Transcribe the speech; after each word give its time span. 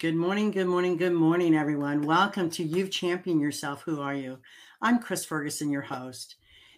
Good 0.00 0.16
morning, 0.16 0.50
good 0.50 0.66
morning, 0.66 0.96
good 0.96 1.12
morning, 1.12 1.54
everyone. 1.54 2.00
Welcome 2.00 2.48
to 2.52 2.64
You've 2.64 2.90
Championed 2.90 3.38
Yourself. 3.38 3.82
Who 3.82 4.00
are 4.00 4.14
you? 4.14 4.38
I'm 4.80 4.98
Chris 4.98 5.26
Ferguson, 5.26 5.68
your 5.68 5.82
host. 5.82 6.36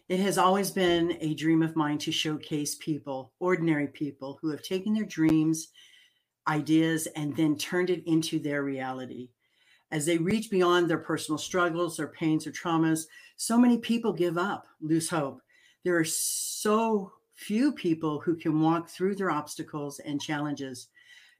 It 0.09 0.19
has 0.19 0.39
always 0.39 0.73
been 0.73 1.17
a 1.21 1.33
dream 1.35 1.63
of 1.63 1.77
mine 1.77 1.99
to 1.99 2.11
showcase 2.11 2.75
people, 2.75 3.33
ordinary 3.39 3.87
people, 3.87 4.41
who 4.43 4.51
have 4.51 4.65
taken 4.65 4.93
their 4.93 5.05
dreams, 5.05 5.69
ideas, 6.49 7.07
and 7.15 7.37
then 7.37 7.57
turned 7.57 7.91
it 7.91 8.03
into 8.09 8.41
their 8.41 8.65
reality. 8.65 9.29
As 9.93 10.05
they 10.05 10.19
reach 10.19 10.51
beyond 10.51 10.91
their 10.91 10.99
personal 10.99 11.39
struggles, 11.39 11.99
their 11.99 12.09
pains, 12.09 12.45
or 12.45 12.51
traumas, 12.51 13.05
so 13.37 13.57
many 13.57 13.79
people 13.79 14.13
give 14.13 14.37
up, 14.37 14.67
lose 14.81 15.09
hope. 15.09 15.41
There 15.85 15.97
are 15.97 16.05
so 16.05 17.13
few 17.37 17.71
people 17.71 18.19
who 18.19 18.35
can 18.35 18.61
walk 18.61 18.89
through 18.89 19.15
their 19.15 19.31
obstacles 19.31 20.01
and 20.01 20.21
challenges 20.21 20.89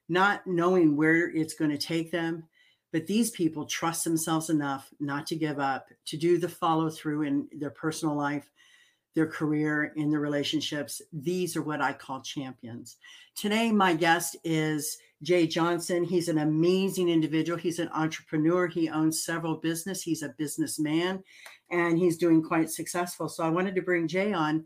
not 0.09 0.45
knowing 0.45 0.95
where 0.95 1.29
it's 1.29 1.53
going 1.53 1.71
to 1.71 1.77
take 1.77 2.11
them. 2.11 2.43
But 2.91 3.07
these 3.07 3.31
people 3.31 3.65
trust 3.65 4.03
themselves 4.03 4.49
enough 4.49 4.89
not 4.99 5.25
to 5.27 5.35
give 5.35 5.59
up, 5.59 5.87
to 6.05 6.17
do 6.17 6.37
the 6.37 6.49
follow 6.49 6.89
through 6.89 7.23
in 7.23 7.47
their 7.51 7.71
personal 7.71 8.15
life, 8.15 8.47
their 9.15 9.25
career, 9.27 9.93
in 9.95 10.11
their 10.11 10.19
relationships. 10.19 11.01
These 11.11 11.55
are 11.55 11.63
what 11.63 11.81
I 11.81 11.93
call 11.93 12.21
champions. 12.21 12.97
Today, 13.35 13.71
my 13.71 13.95
guest 13.95 14.37
is 14.43 14.97
Jay 15.23 15.47
Johnson. 15.47 16.03
He's 16.03 16.27
an 16.27 16.39
amazing 16.39 17.09
individual. 17.09 17.57
He's 17.57 17.79
an 17.79 17.89
entrepreneur. 17.93 18.67
He 18.67 18.89
owns 18.89 19.25
several 19.25 19.55
business. 19.55 20.03
He's 20.03 20.21
a 20.21 20.35
businessman 20.37 21.23
and 21.71 21.97
he's 21.97 22.17
doing 22.17 22.43
quite 22.43 22.69
successful. 22.69 23.29
So 23.29 23.43
I 23.43 23.49
wanted 23.49 23.73
to 23.75 23.81
bring 23.81 24.07
Jay 24.07 24.33
on 24.33 24.65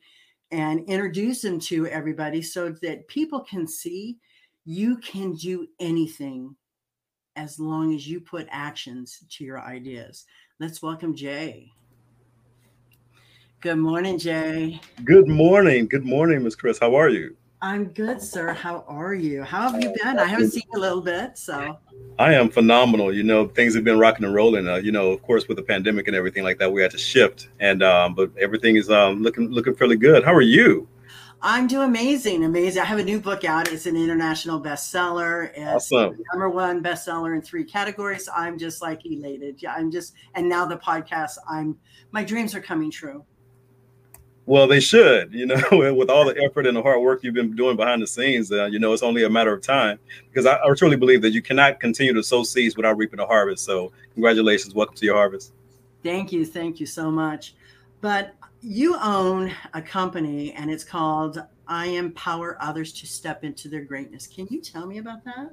and 0.52 0.84
introduce 0.90 1.44
him 1.44 1.60
to 1.60 1.88
everybody 1.88 2.42
so 2.42 2.74
that 2.82 3.08
people 3.08 3.42
can 3.42 3.68
see 3.68 4.18
you 4.68 4.98
can 4.98 5.34
do 5.34 5.66
anything 5.80 6.54
as 7.38 7.58
long 7.58 7.96
as 7.96 8.06
you 8.06 8.20
put 8.20 8.46
actions 8.52 9.24
to 9.30 9.46
your 9.46 9.62
ideas. 9.62 10.26
Let's 10.60 10.82
welcome 10.82 11.16
Jay. 11.16 11.72
Good 13.62 13.78
morning, 13.78 14.20
Jay. 14.20 14.82
Good 15.06 15.30
morning. 15.30 15.88
Good 15.88 16.04
morning, 16.04 16.44
Miss 16.44 16.54
Chris. 16.54 16.78
How 16.78 16.96
are 16.96 17.08
you? 17.08 17.38
I'm 17.62 17.86
good, 17.86 18.22
sir. 18.22 18.52
How 18.52 18.84
are 18.90 19.14
you? 19.14 19.42
How 19.42 19.72
have 19.72 19.82
you 19.82 19.94
been? 20.04 20.20
I 20.20 20.26
haven't 20.26 20.52
seen 20.52 20.64
you 20.74 20.80
a 20.80 20.82
little 20.82 21.02
bit, 21.02 21.38
so. 21.38 21.80
I 22.20 22.34
am 22.34 22.50
phenomenal. 22.50 23.14
You 23.14 23.24
know, 23.24 23.48
things 23.48 23.74
have 23.74 23.86
been 23.86 23.98
rocking 23.98 24.26
and 24.26 24.34
rolling. 24.36 24.68
Uh, 24.68 24.76
you 24.76 24.92
know, 24.92 25.12
of 25.12 25.24
course, 25.24 25.48
with 25.48 25.56
the 25.56 25.64
pandemic 25.64 26.08
and 26.08 26.16
everything 26.16 26.44
like 26.44 26.60
that, 26.60 26.70
we 26.70 26.82
had 26.82 26.92
to 26.92 26.98
shift, 26.98 27.48
and 27.62 27.82
um, 27.82 28.16
but 28.16 28.32
everything 28.38 28.76
is 28.76 28.90
um, 28.90 29.24
looking 29.24 29.50
looking 29.50 29.76
fairly 29.76 29.96
good. 29.96 30.26
How 30.26 30.34
are 30.34 30.42
you? 30.42 30.90
I'm 31.42 31.68
doing 31.68 31.90
amazing, 31.90 32.44
amazing. 32.44 32.82
I 32.82 32.86
have 32.86 32.98
a 32.98 33.04
new 33.04 33.20
book 33.20 33.44
out. 33.44 33.72
It's 33.72 33.86
an 33.86 33.96
international 33.96 34.60
bestseller. 34.60 35.52
It's 35.56 35.92
awesome. 35.92 36.18
number 36.34 36.50
one 36.50 36.82
bestseller 36.82 37.36
in 37.36 37.42
three 37.42 37.64
categories. 37.64 38.28
I'm 38.36 38.58
just 38.58 38.82
like 38.82 39.06
elated. 39.06 39.62
Yeah, 39.62 39.74
I'm 39.74 39.92
just, 39.92 40.16
and 40.34 40.50
now 40.50 40.66
the 40.66 40.78
podcast. 40.78 41.38
I'm, 41.48 41.78
my 42.12 42.24
dreams 42.24 42.56
are 42.56 42.62
coming 42.62 42.90
true. 42.90 43.24
Well, 44.48 44.66
they 44.66 44.80
should, 44.80 45.34
you 45.34 45.46
know, 45.46 45.62
with 45.94 46.10
all 46.10 46.26
the 46.26 46.42
effort 46.44 46.66
and 46.66 46.76
the 46.76 46.82
hard 46.82 47.02
work 47.02 47.24
you've 47.24 47.36
been 47.36 47.56
doing 47.56 47.76
behind 47.76 48.02
the 48.02 48.08
scenes, 48.08 48.52
uh, 48.52 48.66
you 48.66 48.80
know, 48.80 48.94
it's 48.94 49.04
only 49.04 49.24
a 49.24 49.30
matter 49.30 49.54
of 49.54 49.62
time 49.62 50.00
because 50.30 50.46
I, 50.46 50.56
I 50.56 50.74
truly 50.74 50.96
believe 50.96 51.22
that 51.22 51.32
you 51.32 51.42
cannot 51.42 51.80
continue 51.80 52.14
to 52.14 52.24
sow 52.24 52.44
seeds 52.44 52.76
without 52.76 52.98
reaping 52.98 53.20
a 53.20 53.26
harvest. 53.26 53.64
So, 53.64 53.92
congratulations. 54.14 54.74
Welcome 54.74 54.96
to 54.96 55.06
your 55.06 55.16
harvest. 55.16 55.54
Thank 56.02 56.32
you. 56.32 56.46
Thank 56.46 56.80
you 56.80 56.86
so 56.86 57.12
much. 57.12 57.56
But 58.00 58.36
you 58.62 58.98
own 59.02 59.52
a 59.74 59.82
company 59.82 60.54
and 60.54 60.70
it's 60.72 60.84
called 60.84 61.44
I 61.68 61.88
Empower 61.88 62.58
Others 62.62 62.94
to 62.94 63.08
Step 63.08 63.44
into 63.44 63.68
Their 63.68 63.84
Greatness. 63.84 64.28
Can 64.28 64.48
you 64.50 64.62
tell 64.62 64.86
me 64.86 65.00
about 65.00 65.24
that? 65.26 65.52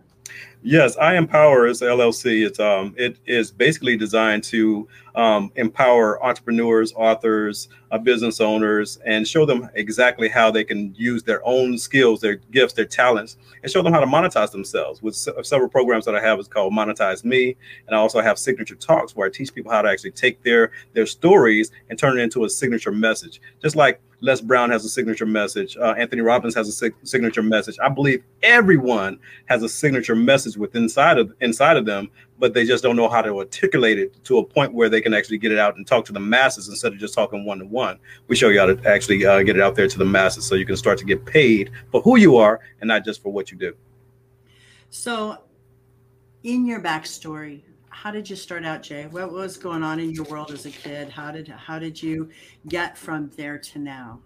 Yes, 0.62 0.96
I 0.96 1.16
Empower 1.16 1.66
is 1.66 1.82
LLC. 1.82 2.46
It's 2.46 2.58
um 2.58 2.94
it 2.96 3.18
is 3.26 3.50
basically 3.50 3.96
designed 3.96 4.44
to 4.44 4.88
um, 5.14 5.52
empower 5.56 6.22
entrepreneurs, 6.24 6.92
authors, 6.94 7.68
uh, 7.90 7.98
business 7.98 8.40
owners, 8.40 8.98
and 9.04 9.26
show 9.26 9.44
them 9.46 9.68
exactly 9.74 10.28
how 10.28 10.50
they 10.50 10.64
can 10.64 10.94
use 10.96 11.22
their 11.22 11.40
own 11.46 11.78
skills, 11.78 12.20
their 12.20 12.36
gifts, 12.36 12.74
their 12.74 12.84
talents, 12.84 13.36
and 13.62 13.70
show 13.70 13.82
them 13.82 13.92
how 13.92 14.00
to 14.00 14.06
monetize 14.06 14.50
themselves. 14.50 15.02
With 15.02 15.14
se- 15.14 15.32
several 15.42 15.68
programs 15.68 16.04
that 16.06 16.14
I 16.14 16.20
have 16.20 16.38
is 16.38 16.48
called 16.48 16.72
Monetize 16.72 17.24
Me, 17.24 17.56
and 17.86 17.94
I 17.94 17.98
also 17.98 18.20
have 18.20 18.38
Signature 18.38 18.76
Talks 18.76 19.14
where 19.14 19.26
I 19.26 19.30
teach 19.30 19.54
people 19.54 19.70
how 19.72 19.82
to 19.82 19.88
actually 19.88 20.12
take 20.12 20.42
their 20.42 20.72
their 20.92 21.06
stories 21.06 21.70
and 21.90 21.98
turn 21.98 22.18
it 22.18 22.22
into 22.22 22.44
a 22.44 22.48
signature 22.48 22.92
message. 22.92 23.40
Just 23.60 23.76
like 23.76 24.00
Les 24.20 24.40
Brown 24.40 24.70
has 24.70 24.84
a 24.86 24.88
signature 24.88 25.26
message. 25.26 25.76
Uh, 25.76 25.94
Anthony 25.98 26.22
Robbins 26.22 26.54
has 26.54 26.66
a 26.66 26.72
sig- 26.72 26.94
signature 27.02 27.42
message. 27.42 27.76
I 27.82 27.90
believe 27.90 28.24
everyone 28.42 29.18
has 29.46 29.62
a 29.62 29.68
signature 29.68 30.16
message 30.16 30.56
within 30.56 30.84
inside 30.84 31.18
of 31.18 31.34
inside 31.40 31.76
of 31.76 31.84
them, 31.84 32.10
but 32.38 32.54
they 32.54 32.64
just 32.64 32.82
don't 32.82 32.96
know 32.96 33.08
how 33.08 33.22
to 33.22 33.38
articulate 33.38 33.98
it 33.98 34.22
to 34.24 34.38
a 34.38 34.44
point 34.44 34.72
where 34.74 34.88
they 34.88 35.00
can 35.00 35.14
actually 35.14 35.38
get 35.38 35.52
it 35.52 35.58
out 35.58 35.76
and 35.76 35.86
talk 35.86 36.04
to 36.06 36.12
the 36.12 36.20
masses 36.20 36.68
instead 36.68 36.92
of 36.92 36.98
just 36.98 37.14
talking 37.14 37.44
one 37.44 37.58
to 37.58 37.64
one. 37.64 37.98
We 38.28 38.36
show 38.36 38.48
you 38.48 38.58
how 38.58 38.66
to 38.66 38.80
actually 38.88 39.24
uh, 39.24 39.42
get 39.42 39.56
it 39.56 39.62
out 39.62 39.76
there 39.76 39.88
to 39.88 39.98
the 39.98 40.04
masses, 40.04 40.44
so 40.44 40.54
you 40.54 40.66
can 40.66 40.76
start 40.76 40.98
to 40.98 41.04
get 41.04 41.24
paid 41.24 41.70
for 41.90 42.00
who 42.02 42.16
you 42.16 42.36
are 42.36 42.60
and 42.80 42.88
not 42.88 43.04
just 43.04 43.22
for 43.22 43.32
what 43.32 43.50
you 43.50 43.58
do. 43.58 43.74
So, 44.90 45.38
in 46.42 46.66
your 46.66 46.80
backstory, 46.80 47.62
how 47.88 48.10
did 48.10 48.28
you 48.28 48.36
start 48.36 48.64
out, 48.64 48.82
Jay? 48.82 49.06
What 49.06 49.32
was 49.32 49.56
going 49.56 49.82
on 49.82 49.98
in 49.98 50.10
your 50.10 50.24
world 50.26 50.50
as 50.50 50.66
a 50.66 50.70
kid? 50.70 51.08
How 51.08 51.30
did 51.30 51.48
how 51.48 51.78
did 51.78 52.02
you 52.02 52.30
get 52.68 52.98
from 52.98 53.30
there 53.36 53.58
to 53.58 53.78
now? 53.78 54.20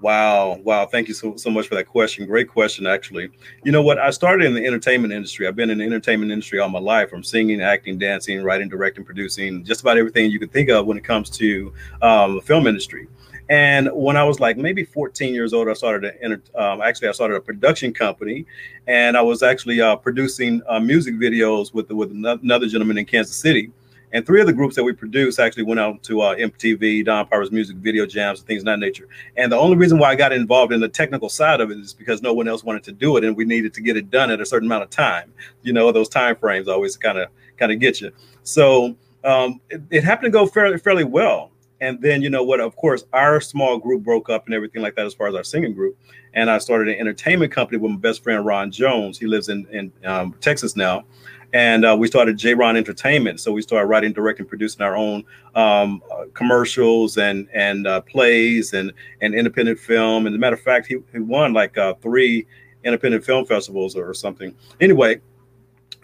Wow, 0.00 0.60
wow! 0.62 0.86
Thank 0.86 1.08
you 1.08 1.14
so 1.14 1.36
so 1.36 1.50
much 1.50 1.66
for 1.66 1.74
that 1.74 1.88
question. 1.88 2.24
Great 2.24 2.48
question, 2.48 2.86
actually. 2.86 3.30
You 3.64 3.72
know 3.72 3.82
what? 3.82 3.98
I 3.98 4.10
started 4.10 4.46
in 4.46 4.54
the 4.54 4.64
entertainment 4.64 5.12
industry. 5.12 5.48
I've 5.48 5.56
been 5.56 5.70
in 5.70 5.78
the 5.78 5.84
entertainment 5.84 6.30
industry 6.30 6.60
all 6.60 6.68
my 6.68 6.78
life, 6.78 7.10
from 7.10 7.24
singing, 7.24 7.60
acting, 7.60 7.98
dancing, 7.98 8.44
writing, 8.44 8.68
directing, 8.68 9.04
producing, 9.04 9.64
just 9.64 9.80
about 9.80 9.98
everything 9.98 10.30
you 10.30 10.38
can 10.38 10.50
think 10.50 10.68
of 10.68 10.86
when 10.86 10.96
it 10.96 11.02
comes 11.02 11.30
to 11.30 11.72
um, 12.02 12.36
the 12.36 12.42
film 12.42 12.68
industry. 12.68 13.08
And 13.50 13.88
when 13.92 14.16
I 14.16 14.24
was 14.24 14.38
like 14.40 14.56
maybe 14.56 14.84
14 14.84 15.34
years 15.34 15.52
old, 15.52 15.68
I 15.68 15.72
started 15.72 16.14
a, 16.22 16.62
um, 16.62 16.80
actually 16.80 17.08
I 17.08 17.12
started 17.12 17.34
a 17.34 17.40
production 17.40 17.92
company, 17.92 18.46
and 18.86 19.16
I 19.16 19.22
was 19.22 19.42
actually 19.42 19.80
uh, 19.80 19.96
producing 19.96 20.62
uh, 20.68 20.78
music 20.78 21.14
videos 21.14 21.74
with 21.74 21.90
with 21.90 22.12
another 22.12 22.68
gentleman 22.68 22.98
in 22.98 23.04
Kansas 23.04 23.36
City. 23.36 23.72
And 24.12 24.24
three 24.24 24.40
of 24.40 24.46
the 24.46 24.52
groups 24.52 24.74
that 24.76 24.84
we 24.84 24.92
produced 24.92 25.38
actually 25.38 25.64
went 25.64 25.80
out 25.80 26.02
to 26.04 26.22
uh, 26.22 26.34
MTV, 26.36 27.04
Don 27.04 27.26
Powers 27.26 27.52
Music 27.52 27.76
Video 27.76 28.06
Jams, 28.06 28.40
and 28.40 28.46
things 28.46 28.62
of 28.62 28.66
that 28.66 28.78
nature. 28.78 29.08
And 29.36 29.52
the 29.52 29.56
only 29.56 29.76
reason 29.76 29.98
why 29.98 30.10
I 30.10 30.14
got 30.14 30.32
involved 30.32 30.72
in 30.72 30.80
the 30.80 30.88
technical 30.88 31.28
side 31.28 31.60
of 31.60 31.70
it 31.70 31.78
is 31.78 31.92
because 31.92 32.22
no 32.22 32.32
one 32.32 32.48
else 32.48 32.64
wanted 32.64 32.84
to 32.84 32.92
do 32.92 33.16
it, 33.16 33.24
and 33.24 33.36
we 33.36 33.44
needed 33.44 33.74
to 33.74 33.80
get 33.80 33.96
it 33.96 34.10
done 34.10 34.30
at 34.30 34.40
a 34.40 34.46
certain 34.46 34.68
amount 34.68 34.84
of 34.84 34.90
time. 34.90 35.32
You 35.62 35.72
know, 35.72 35.92
those 35.92 36.08
time 36.08 36.36
frames 36.36 36.68
always 36.68 36.96
kind 36.96 37.18
of 37.18 37.28
kind 37.58 37.72
of 37.72 37.80
get 37.80 38.00
you. 38.00 38.12
So 38.42 38.96
um, 39.24 39.60
it, 39.68 39.82
it 39.90 40.04
happened 40.04 40.32
to 40.32 40.38
go 40.38 40.46
fairly 40.46 40.78
fairly 40.78 41.04
well. 41.04 41.50
And 41.80 42.00
then 42.02 42.22
you 42.22 42.30
know 42.30 42.42
what? 42.42 42.60
Of 42.60 42.74
course, 42.76 43.04
our 43.12 43.40
small 43.40 43.78
group 43.78 44.02
broke 44.02 44.28
up 44.28 44.46
and 44.46 44.54
everything 44.54 44.82
like 44.82 44.96
that 44.96 45.06
as 45.06 45.14
far 45.14 45.28
as 45.28 45.34
our 45.34 45.44
singing 45.44 45.74
group. 45.74 45.96
And 46.34 46.50
I 46.50 46.58
started 46.58 46.88
an 46.88 47.00
entertainment 47.00 47.52
company 47.52 47.78
with 47.78 47.90
my 47.92 47.98
best 47.98 48.22
friend 48.22 48.44
Ron 48.44 48.70
Jones. 48.70 49.18
He 49.18 49.26
lives 49.26 49.48
in 49.48 49.66
in 49.70 49.92
um, 50.04 50.34
Texas 50.40 50.76
now 50.76 51.04
and 51.52 51.84
uh, 51.84 51.96
we 51.98 52.06
started 52.06 52.36
J. 52.36 52.54
Ron 52.54 52.76
Entertainment. 52.76 53.40
So 53.40 53.52
we 53.52 53.62
started 53.62 53.86
writing, 53.86 54.12
directing, 54.12 54.46
producing 54.46 54.82
our 54.82 54.96
own 54.96 55.24
um, 55.54 56.02
uh, 56.12 56.24
commercials 56.34 57.16
and 57.16 57.48
and 57.54 57.86
uh, 57.86 58.02
plays 58.02 58.74
and 58.74 58.92
and 59.22 59.34
independent 59.34 59.78
film. 59.78 60.26
And 60.26 60.34
as 60.34 60.36
a 60.36 60.40
matter 60.40 60.56
of 60.56 60.62
fact, 60.62 60.86
he, 60.86 60.98
he 61.12 61.20
won 61.20 61.52
like 61.54 61.78
uh, 61.78 61.94
three 62.02 62.46
independent 62.84 63.24
film 63.24 63.46
festivals 63.46 63.96
or 63.96 64.12
something. 64.12 64.54
Anyway, 64.80 65.20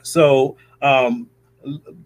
so 0.02 0.56
um, 0.80 1.28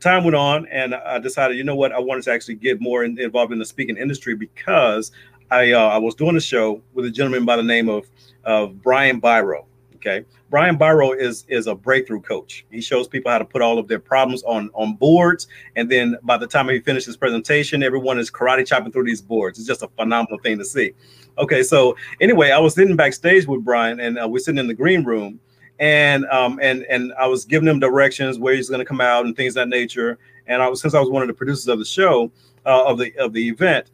time 0.00 0.25
went 0.25 0.37
on, 0.37 0.66
and 0.66 0.94
I 0.94 1.19
decided, 1.19 1.56
you 1.56 1.64
know 1.64 1.76
what, 1.76 1.93
I 1.93 1.99
wanted 1.99 2.25
to 2.25 2.32
actually 2.32 2.56
get 2.56 2.81
more 2.81 3.05
in, 3.05 3.19
involved 3.20 3.52
in 3.52 3.58
the 3.58 3.64
speaking 3.64 3.96
industry 3.96 4.34
because 4.34 5.12
I 5.50 5.72
uh, 5.72 5.88
I 5.88 5.99
was 5.99 6.14
doing 6.14 6.37
a 6.37 6.40
show 6.40 6.82
with 6.94 7.05
a 7.06 7.10
gentleman 7.10 7.44
by 7.44 7.56
the 7.56 7.62
name 7.62 7.88
of 7.88 8.08
of 8.44 8.82
Brian 8.82 9.20
Biro 9.20 9.64
Okay. 9.99 10.25
Brian 10.49 10.78
Biro 10.78 11.19
is 11.19 11.44
is 11.49 11.66
a 11.66 11.75
breakthrough 11.75 12.20
coach. 12.20 12.64
He 12.70 12.81
shows 12.81 13.08
people 13.08 13.32
how 13.32 13.38
to 13.38 13.44
put 13.44 13.62
all 13.62 13.81
of 13.81 13.88
their 13.88 13.99
problems 13.99 14.44
on 14.44 14.70
on 14.75 14.94
boards, 14.94 15.49
and 15.75 15.90
then 15.90 16.16
by 16.22 16.38
the 16.38 16.46
time 16.46 16.69
he 16.69 16.78
finishes 16.78 17.06
his 17.06 17.16
presentation, 17.16 17.82
everyone 17.82 18.19
is 18.19 18.31
karate 18.31 18.64
chopping 18.64 18.93
through 18.93 19.05
these 19.05 19.20
boards. 19.20 19.58
It's 19.58 19.66
just 19.66 19.82
a 19.82 19.88
phenomenal 19.88 20.38
thing 20.38 20.56
to 20.58 20.64
see. 20.64 20.93
Okay, 21.37 21.64
so 21.64 21.96
anyway, 22.20 22.52
I 22.52 22.60
was 22.60 22.75
sitting 22.75 22.94
backstage 22.94 23.46
with 23.46 23.64
Brian, 23.64 23.99
and 23.99 24.20
uh, 24.20 24.28
we're 24.28 24.38
sitting 24.38 24.58
in 24.58 24.69
the 24.69 24.75
green 24.75 25.02
room, 25.02 25.40
and 25.78 26.26
um 26.26 26.58
and 26.62 26.84
and 26.90 27.12
I 27.19 27.26
was 27.26 27.44
giving 27.44 27.69
him 27.69 27.78
directions 27.78 28.38
where 28.38 28.54
he's 28.54 28.69
going 28.69 28.80
to 28.80 28.84
come 28.84 29.00
out 29.00 29.25
and 29.25 29.36
things 29.36 29.54
that 29.54 29.69
nature. 29.69 30.19
And 30.46 30.62
I 30.62 30.69
was 30.69 30.80
since 30.80 30.94
I 30.94 31.00
was 31.00 31.10
one 31.10 31.22
of 31.22 31.28
the 31.28 31.34
producers 31.34 31.69
of 31.69 31.78
the 31.78 31.84
show 31.84 32.30
uh, 32.66 32.84
of 32.86 32.98
the 32.98 33.14
of 33.19 33.32
the 33.32 33.48
event, 33.48 33.90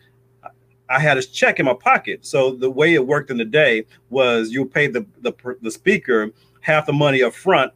I 0.89 1.01
had 1.01 1.19
a 1.19 1.23
check 1.23 1.59
in 1.61 1.67
my 1.67 1.75
pocket. 1.75 2.25
So 2.25 2.53
the 2.53 2.71
way 2.71 2.95
it 2.95 3.07
worked 3.07 3.31
in 3.31 3.37
the 3.37 3.45
day 3.45 3.87
was 4.11 4.51
you 4.51 4.65
pay 4.65 4.87
the 4.87 5.07
the, 5.21 5.33
the 5.63 5.71
speaker 5.71 6.31
half 6.61 6.87
the 6.87 6.93
money 6.93 7.23
up 7.23 7.35
front, 7.35 7.73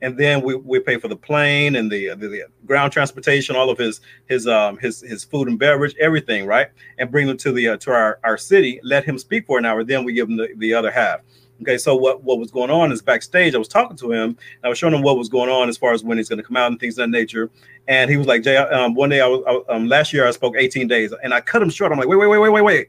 and 0.00 0.16
then 0.16 0.42
we, 0.42 0.54
we 0.54 0.80
pay 0.80 0.96
for 0.96 1.08
the 1.08 1.16
plane 1.16 1.76
and 1.76 1.90
the, 1.90 2.08
the, 2.08 2.28
the 2.28 2.44
ground 2.66 2.92
transportation, 2.92 3.56
all 3.56 3.70
of 3.70 3.78
his 3.78 4.00
his 4.28 4.46
um 4.46 4.78
his 4.78 5.00
his 5.00 5.24
food 5.24 5.48
and 5.48 5.58
beverage, 5.58 5.94
everything, 6.00 6.46
right? 6.46 6.68
And 6.98 7.10
bring 7.10 7.26
them 7.26 7.36
to 7.38 7.52
the 7.52 7.68
uh, 7.68 7.76
to 7.78 7.90
our 7.90 8.18
our 8.24 8.38
city. 8.38 8.80
Let 8.82 9.04
him 9.04 9.18
speak 9.18 9.46
for 9.46 9.58
an 9.58 9.64
hour. 9.64 9.84
Then 9.84 10.04
we 10.04 10.12
give 10.12 10.28
him 10.28 10.36
the, 10.36 10.48
the 10.56 10.72
other 10.74 10.90
half. 10.90 11.20
Okay, 11.62 11.76
so 11.76 11.94
what 11.94 12.22
what 12.22 12.38
was 12.38 12.50
going 12.50 12.70
on 12.70 12.90
is 12.90 13.02
backstage. 13.02 13.54
I 13.54 13.58
was 13.58 13.68
talking 13.68 13.96
to 13.98 14.12
him. 14.12 14.38
I 14.64 14.68
was 14.68 14.78
showing 14.78 14.94
him 14.94 15.02
what 15.02 15.18
was 15.18 15.28
going 15.28 15.50
on 15.50 15.68
as 15.68 15.76
far 15.76 15.92
as 15.92 16.02
when 16.02 16.16
he's 16.16 16.28
going 16.28 16.38
to 16.38 16.42
come 16.42 16.56
out 16.56 16.70
and 16.70 16.80
things 16.80 16.98
of 16.98 17.04
that 17.04 17.16
nature. 17.16 17.50
And 17.86 18.10
he 18.10 18.16
was 18.16 18.26
like, 18.26 18.42
"Jay, 18.42 18.56
um, 18.56 18.94
one 18.94 19.10
day 19.10 19.20
I 19.20 19.26
was 19.26 19.42
I, 19.46 19.74
um, 19.74 19.86
last 19.86 20.12
year 20.12 20.26
I 20.26 20.30
spoke 20.30 20.54
18 20.56 20.88
days, 20.88 21.12
and 21.22 21.34
I 21.34 21.40
cut 21.40 21.60
him 21.60 21.68
short. 21.68 21.92
I'm 21.92 21.98
like, 21.98 22.08
wait, 22.08 22.16
wait, 22.16 22.28
wait, 22.28 22.38
wait, 22.38 22.50
wait, 22.50 22.62
wait, 22.62 22.88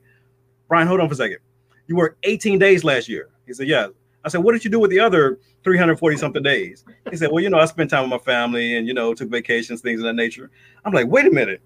Brian, 0.69 0.88
hold 0.88 1.01
on 1.01 1.09
for 1.09 1.13
a 1.13 1.18
second. 1.18 1.39
You 1.88 1.97
worked 1.97 2.19
18 2.23 2.59
days 2.59 2.85
last 2.85 3.09
year. 3.09 3.29
He 3.45 3.53
said, 3.53 3.68
yeah. 3.68 3.88
I 4.23 4.29
said, 4.29 4.41
what 4.41 4.53
did 4.53 4.63
you 4.63 4.69
do 4.69 4.79
with 4.79 4.91
the 4.91 5.00
other 5.00 5.39
340 5.63 6.15
something 6.15 6.44
days? 6.44 6.85
He 7.09 7.17
said, 7.17 7.31
well, 7.31 7.44
you 7.44 7.50
know, 7.50 7.59
I 7.59 7.65
spent 7.65 7.89
time 7.89 8.03
with 8.03 8.12
my 8.12 8.17
family 8.19 8.77
and 8.77 8.88
you 8.88 8.94
know 8.94 9.13
took 9.13 9.29
vacations, 9.29 9.81
things 9.81 10.00
of 10.00 10.06
that 10.06 10.13
nature. 10.13 10.50
I'm 10.85 10.94
like, 10.94 11.07
wait 11.07 11.25
a 11.25 11.31
minute. 11.31 11.62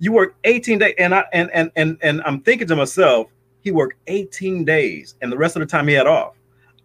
You 0.00 0.12
worked 0.12 0.38
18 0.44 0.78
days, 0.78 0.94
and 0.98 1.14
I 1.14 1.24
and 1.32 1.50
and 1.52 1.70
and 1.76 1.98
and 2.02 2.22
I'm 2.24 2.40
thinking 2.40 2.66
to 2.68 2.74
myself 2.76 3.28
he 3.62 3.70
worked 3.70 3.96
18 4.06 4.64
days 4.64 5.14
and 5.20 5.30
the 5.30 5.38
rest 5.38 5.56
of 5.56 5.60
the 5.60 5.66
time 5.66 5.88
he 5.88 5.94
had 5.94 6.06
off. 6.06 6.34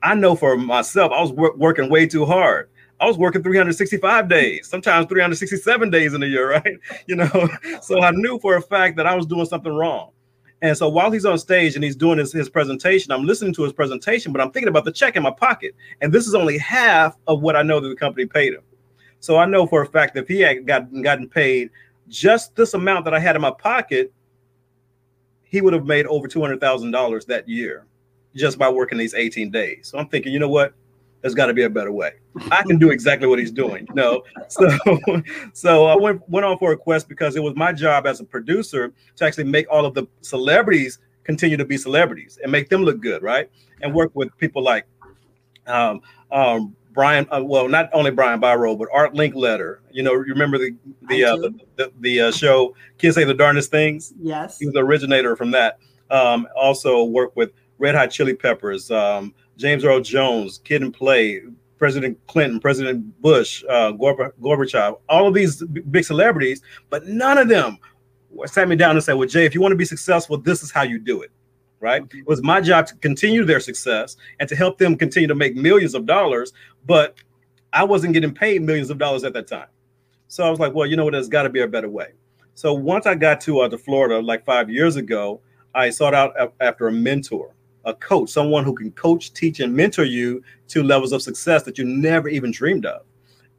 I 0.03 0.13
know 0.15 0.35
for 0.35 0.57
myself, 0.57 1.11
I 1.11 1.21
was 1.21 1.31
wor- 1.31 1.55
working 1.55 1.89
way 1.89 2.05
too 2.05 2.25
hard. 2.25 2.69
I 2.99 3.07
was 3.07 3.17
working 3.17 3.43
365 3.43 4.29
days, 4.29 4.67
sometimes 4.67 5.07
367 5.07 5.89
days 5.89 6.13
in 6.13 6.23
a 6.23 6.25
year, 6.25 6.49
right? 6.51 6.77
You 7.07 7.17
know, 7.17 7.49
so 7.81 8.01
I 8.01 8.11
knew 8.11 8.39
for 8.39 8.55
a 8.55 8.61
fact 8.61 8.97
that 8.97 9.07
I 9.07 9.15
was 9.15 9.25
doing 9.25 9.45
something 9.45 9.73
wrong. 9.73 10.11
And 10.61 10.77
so 10.77 10.87
while 10.87 11.11
he's 11.11 11.25
on 11.25 11.37
stage 11.37 11.75
and 11.75 11.83
he's 11.83 11.95
doing 11.95 12.17
his, 12.17 12.31
his 12.31 12.49
presentation, 12.49 13.11
I'm 13.11 13.25
listening 13.25 13.53
to 13.55 13.63
his 13.63 13.73
presentation, 13.73 14.31
but 14.31 14.41
I'm 14.41 14.51
thinking 14.51 14.69
about 14.69 14.85
the 14.85 14.91
check 14.91 15.15
in 15.15 15.23
my 15.23 15.31
pocket. 15.31 15.75
And 16.01 16.13
this 16.13 16.27
is 16.27 16.33
only 16.33 16.57
half 16.57 17.15
of 17.27 17.41
what 17.41 17.55
I 17.55 17.61
know 17.61 17.79
that 17.79 17.89
the 17.89 17.95
company 17.95 18.25
paid 18.25 18.53
him. 18.53 18.63
So 19.19 19.37
I 19.37 19.45
know 19.45 19.67
for 19.67 19.81
a 19.81 19.87
fact 19.87 20.13
that 20.13 20.21
if 20.21 20.27
he 20.27 20.39
had 20.39 20.65
gotten, 20.65 21.01
gotten 21.01 21.27
paid 21.27 21.71
just 22.07 22.55
this 22.55 22.73
amount 22.73 23.05
that 23.05 23.13
I 23.13 23.19
had 23.19 23.35
in 23.35 23.41
my 23.41 23.51
pocket, 23.51 24.13
he 25.55 25.61
would 25.61 25.71
have 25.71 25.85
made 25.85 26.05
over 26.07 26.27
$200,000 26.27 27.25
that 27.27 27.47
year 27.47 27.85
just 28.35 28.57
by 28.57 28.67
working 28.67 28.97
these 28.97 29.13
18 29.13 29.51
days. 29.51 29.87
So 29.87 29.97
I'm 29.97 30.09
thinking, 30.09 30.33
you 30.33 30.39
know 30.39 30.49
what? 30.49 30.73
There's 31.21 31.33
got 31.33 31.45
to 31.45 31.53
be 31.53 31.63
a 31.63 31.69
better 31.69 31.93
way. 31.93 32.11
I 32.51 32.61
can 32.63 32.77
do 32.77 32.91
exactly 32.91 33.25
what 33.25 33.39
he's 33.39 33.51
doing. 33.51 33.87
Know, 33.93 34.23
so 34.49 34.69
so 35.53 35.85
I 35.85 35.95
went 35.95 36.27
went 36.27 36.45
on 36.45 36.57
for 36.57 36.73
a 36.73 36.77
quest 36.77 37.07
because 37.07 37.37
it 37.37 37.39
was 37.39 37.55
my 37.55 37.71
job 37.71 38.05
as 38.05 38.19
a 38.19 38.25
producer 38.25 38.91
to 39.15 39.25
actually 39.25 39.45
make 39.45 39.65
all 39.71 39.85
of 39.85 39.93
the 39.93 40.05
celebrities 40.19 40.99
continue 41.23 41.55
to 41.55 41.63
be 41.63 41.77
celebrities 41.77 42.37
and 42.43 42.51
make 42.51 42.67
them 42.67 42.83
look 42.83 42.99
good, 42.99 43.23
right? 43.23 43.49
And 43.81 43.95
work 43.95 44.11
with 44.13 44.37
people 44.37 44.61
like 44.61 44.85
um, 45.67 46.01
um, 46.31 46.75
Brian, 46.95 47.27
uh, 47.29 47.43
well, 47.43 47.67
not 47.67 47.89
only 47.93 48.09
Brian 48.09 48.39
Biro, 48.39 48.79
but 48.79 48.87
Art 48.91 49.13
Linkletter. 49.13 49.79
You 49.91 50.01
know, 50.01 50.13
you 50.13 50.33
remember 50.33 50.57
the 50.57 50.75
the 51.09 51.25
uh, 51.25 51.35
the, 51.35 51.53
the, 51.75 51.91
the 51.99 52.21
uh, 52.21 52.31
show 52.31 52.73
Kids 52.97 53.15
Say 53.15 53.25
the 53.25 53.33
Darndest 53.33 53.69
Things? 53.69 54.13
Yes. 54.19 54.57
He 54.57 54.65
was 54.65 54.73
the 54.73 54.79
originator 54.79 55.35
from 55.35 55.51
that. 55.51 55.77
Um, 56.09 56.47
also 56.55 57.03
worked 57.03 57.35
with 57.35 57.51
Red 57.77 57.95
Hot 57.95 58.07
Chili 58.07 58.33
Peppers, 58.33 58.89
um, 58.89 59.33
James 59.57 59.83
Earl 59.83 59.99
Jones, 59.99 60.59
Kid 60.63 60.81
and 60.81 60.93
Play, 60.93 61.41
President 61.77 62.17
Clinton, 62.27 62.59
President 62.59 63.21
Bush, 63.21 63.63
uh, 63.69 63.91
Gorbachev, 63.91 64.99
all 65.09 65.27
of 65.27 65.33
these 65.33 65.61
big 65.63 66.05
celebrities, 66.05 66.61
but 66.89 67.05
none 67.07 67.37
of 67.37 67.49
them 67.49 67.77
sat 68.45 68.69
me 68.69 68.75
down 68.75 68.95
and 68.95 69.03
said, 69.03 69.13
"Well, 69.13 69.27
Jay, 69.27 69.45
if 69.45 69.53
you 69.53 69.61
want 69.61 69.73
to 69.73 69.77
be 69.77 69.85
successful, 69.85 70.37
this 70.37 70.63
is 70.63 70.71
how 70.71 70.83
you 70.83 70.99
do 70.99 71.21
it." 71.21 71.31
Right? 71.85 72.03
It 72.11 72.25
was 72.25 72.41
my 72.41 72.61
job 72.61 72.87
to 72.87 72.95
continue 72.95 73.45
their 73.45 73.59
success 73.59 74.17
and 74.39 74.49
to 74.49 74.55
help 74.55 74.79
them 74.79 74.97
continue 74.97 75.27
to 75.27 75.35
make 75.35 75.55
millions 75.55 75.93
of 75.93 76.07
dollars, 76.07 76.51
but 76.87 77.15
I 77.73 77.83
wasn't 77.83 78.13
getting 78.13 78.33
paid 78.33 78.63
millions 78.63 78.89
of 78.89 78.97
dollars 78.97 79.23
at 79.23 79.33
that 79.33 79.45
time. 79.47 79.67
So 80.27 80.43
I 80.43 80.49
was 80.49 80.59
like, 80.59 80.73
well, 80.73 80.87
you 80.87 80.97
know 80.97 81.03
what? 81.03 81.13
There's 81.13 81.29
got 81.29 81.43
to 81.43 81.49
be 81.49 81.61
a 81.61 81.67
better 81.67 81.89
way. 81.89 82.07
So 82.55 82.73
once 82.73 83.05
I 83.05 83.13
got 83.13 83.39
to 83.41 83.59
uh, 83.59 83.69
to 83.69 83.77
Florida, 83.77 84.19
like 84.19 84.43
five 84.43 84.67
years 84.67 84.95
ago, 84.95 85.41
I 85.75 85.91
sought 85.91 86.15
out 86.15 86.33
after 86.59 86.87
a 86.87 86.91
mentor, 86.91 87.53
a 87.83 87.93
coach, 87.93 88.31
someone 88.31 88.63
who 88.63 88.73
can 88.73 88.91
coach, 88.93 89.31
teach, 89.33 89.59
and 89.59 89.75
mentor 89.75 90.05
you 90.05 90.41
to 90.69 90.81
levels 90.81 91.11
of 91.11 91.21
success 91.21 91.61
that 91.63 91.77
you 91.77 91.85
never 91.85 92.29
even 92.29 92.49
dreamed 92.49 92.87
of. 92.87 93.03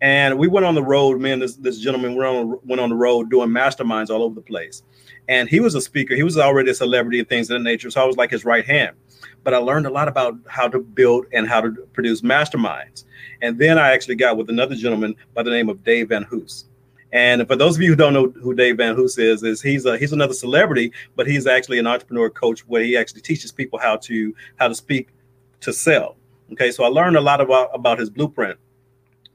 And 0.01 0.37
we 0.37 0.49
went 0.49 0.67
on 0.67 0.75
the 0.75 0.83
road, 0.83 1.21
man. 1.21 1.39
This 1.39 1.55
this 1.55 1.79
gentleman 1.79 2.17
went 2.17 2.29
on 2.29 2.59
went 2.65 2.81
on 2.81 2.89
the 2.89 2.97
road 2.97 3.31
doing 3.31 3.51
masterminds 3.51 4.11
all 4.11 4.23
over 4.25 4.35
the 4.35 4.41
place 4.41 4.83
and 5.29 5.49
he 5.49 5.61
was 5.61 5.75
a 5.75 5.81
speaker. 5.81 6.15
He 6.15 6.23
was 6.23 6.39
already 6.39 6.71
a 6.71 6.75
celebrity 6.75 7.19
and 7.19 7.29
things 7.29 7.51
of 7.51 7.59
that 7.59 7.65
nature. 7.65 7.91
So 7.91 8.03
I 8.03 8.05
was 8.05 8.17
like 8.17 8.31
his 8.31 8.45
right 8.45 8.65
hand. 8.65 8.97
But 9.43 9.55
I 9.55 9.59
learned 9.59 9.87
a 9.87 9.91
lot 9.91 10.09
about 10.09 10.37
how 10.47 10.69
to 10.69 10.81
build 10.81 11.27
and 11.33 11.49
how 11.49 11.61
to 11.61 11.71
produce 11.93 12.21
masterminds. 12.21 13.05
And 13.43 13.59
then 13.59 13.79
I 13.79 13.93
actually 13.93 14.17
got 14.17 14.37
with 14.37 14.51
another 14.51 14.75
gentleman 14.75 15.15
by 15.35 15.43
the 15.43 15.51
name 15.51 15.69
of 15.69 15.85
Dave 15.85 16.09
VanHoose. 16.09 16.65
And 17.13 17.47
for 17.47 17.57
those 17.57 17.77
of 17.77 17.83
you 17.83 17.91
who 17.91 17.97
don't 17.97 18.13
know 18.13 18.29
who 18.43 18.55
Dave 18.55 18.77
VanHoose 18.77 19.19
is, 19.19 19.43
is 19.43 19.63
he's 19.63 19.87
a, 19.87 19.97
he's 19.97 20.13
another 20.13 20.35
celebrity, 20.35 20.93
but 21.15 21.27
he's 21.27 21.47
actually 21.47 21.79
an 21.79 21.87
entrepreneur 21.87 22.29
coach 22.29 22.61
where 22.67 22.83
he 22.83 22.97
actually 22.97 23.21
teaches 23.21 23.53
people 23.53 23.79
how 23.79 23.97
to 23.99 24.35
how 24.57 24.69
to 24.69 24.75
speak 24.75 25.09
to 25.61 25.73
sell. 25.73 26.17
Okay, 26.53 26.71
so 26.71 26.85
I 26.85 26.89
learned 26.89 27.17
a 27.17 27.21
lot 27.21 27.41
about 27.41 27.71
about 27.73 27.99
his 27.99 28.11
blueprint, 28.11 28.59